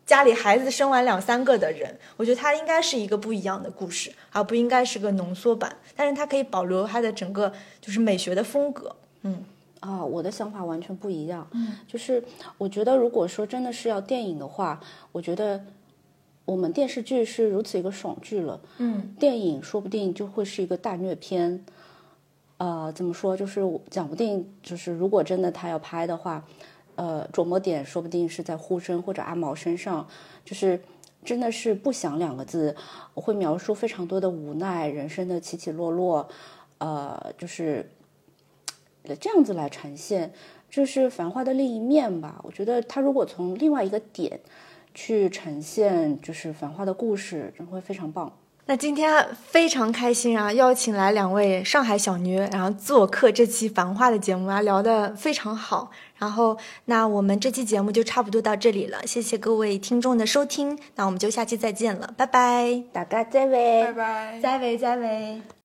[0.07, 5.77] 家里孩子生完两三个的人，我觉得她应该是一个不一样的故事，而不应该是个浓缩版。
[5.95, 8.97] 但是她可以保留她的整个就是美学的风格。
[9.21, 9.45] 嗯，
[9.81, 11.47] 啊，我的想法完全不一样。
[11.53, 12.25] 嗯，就是
[12.57, 14.81] 我觉得如果说真的是要电影的话，
[15.13, 15.63] 我觉得。
[16.45, 21.65] 我们电视剧是如此一个爽剧了，嗯，电影说不定就会是一个大虐片，
[22.59, 23.37] 呃，怎么说？
[23.37, 26.45] 就是讲不定，就是如果真的他要拍的话，
[26.97, 30.07] 呃，琢磨点说不定是在呼声或者阿毛身上，
[30.45, 30.79] 就是
[31.25, 32.77] 真的是不想两个字，
[33.15, 36.29] 我会描述非常多的无奈，人生的起起落落，
[36.77, 37.91] 呃，就是
[39.19, 40.35] 这样子来呈现，
[40.69, 42.41] 这是繁花的另一面吧。
[42.45, 44.41] 我觉得他如果从另外一个点
[44.95, 48.33] 去呈现，就是繁花的故事，真会非常棒。
[48.67, 55.91] 那今天非常开心啊，邀请来两位上海小妞，然后做客这期《繁花》的节目啊，聊得非常好。
[56.17, 65.43] 然后，那我们这期节目就差不多到这里了，谢谢各位听众的收听，那我们就下期再见了，拜拜，大家再会，拜拜，再会，再会。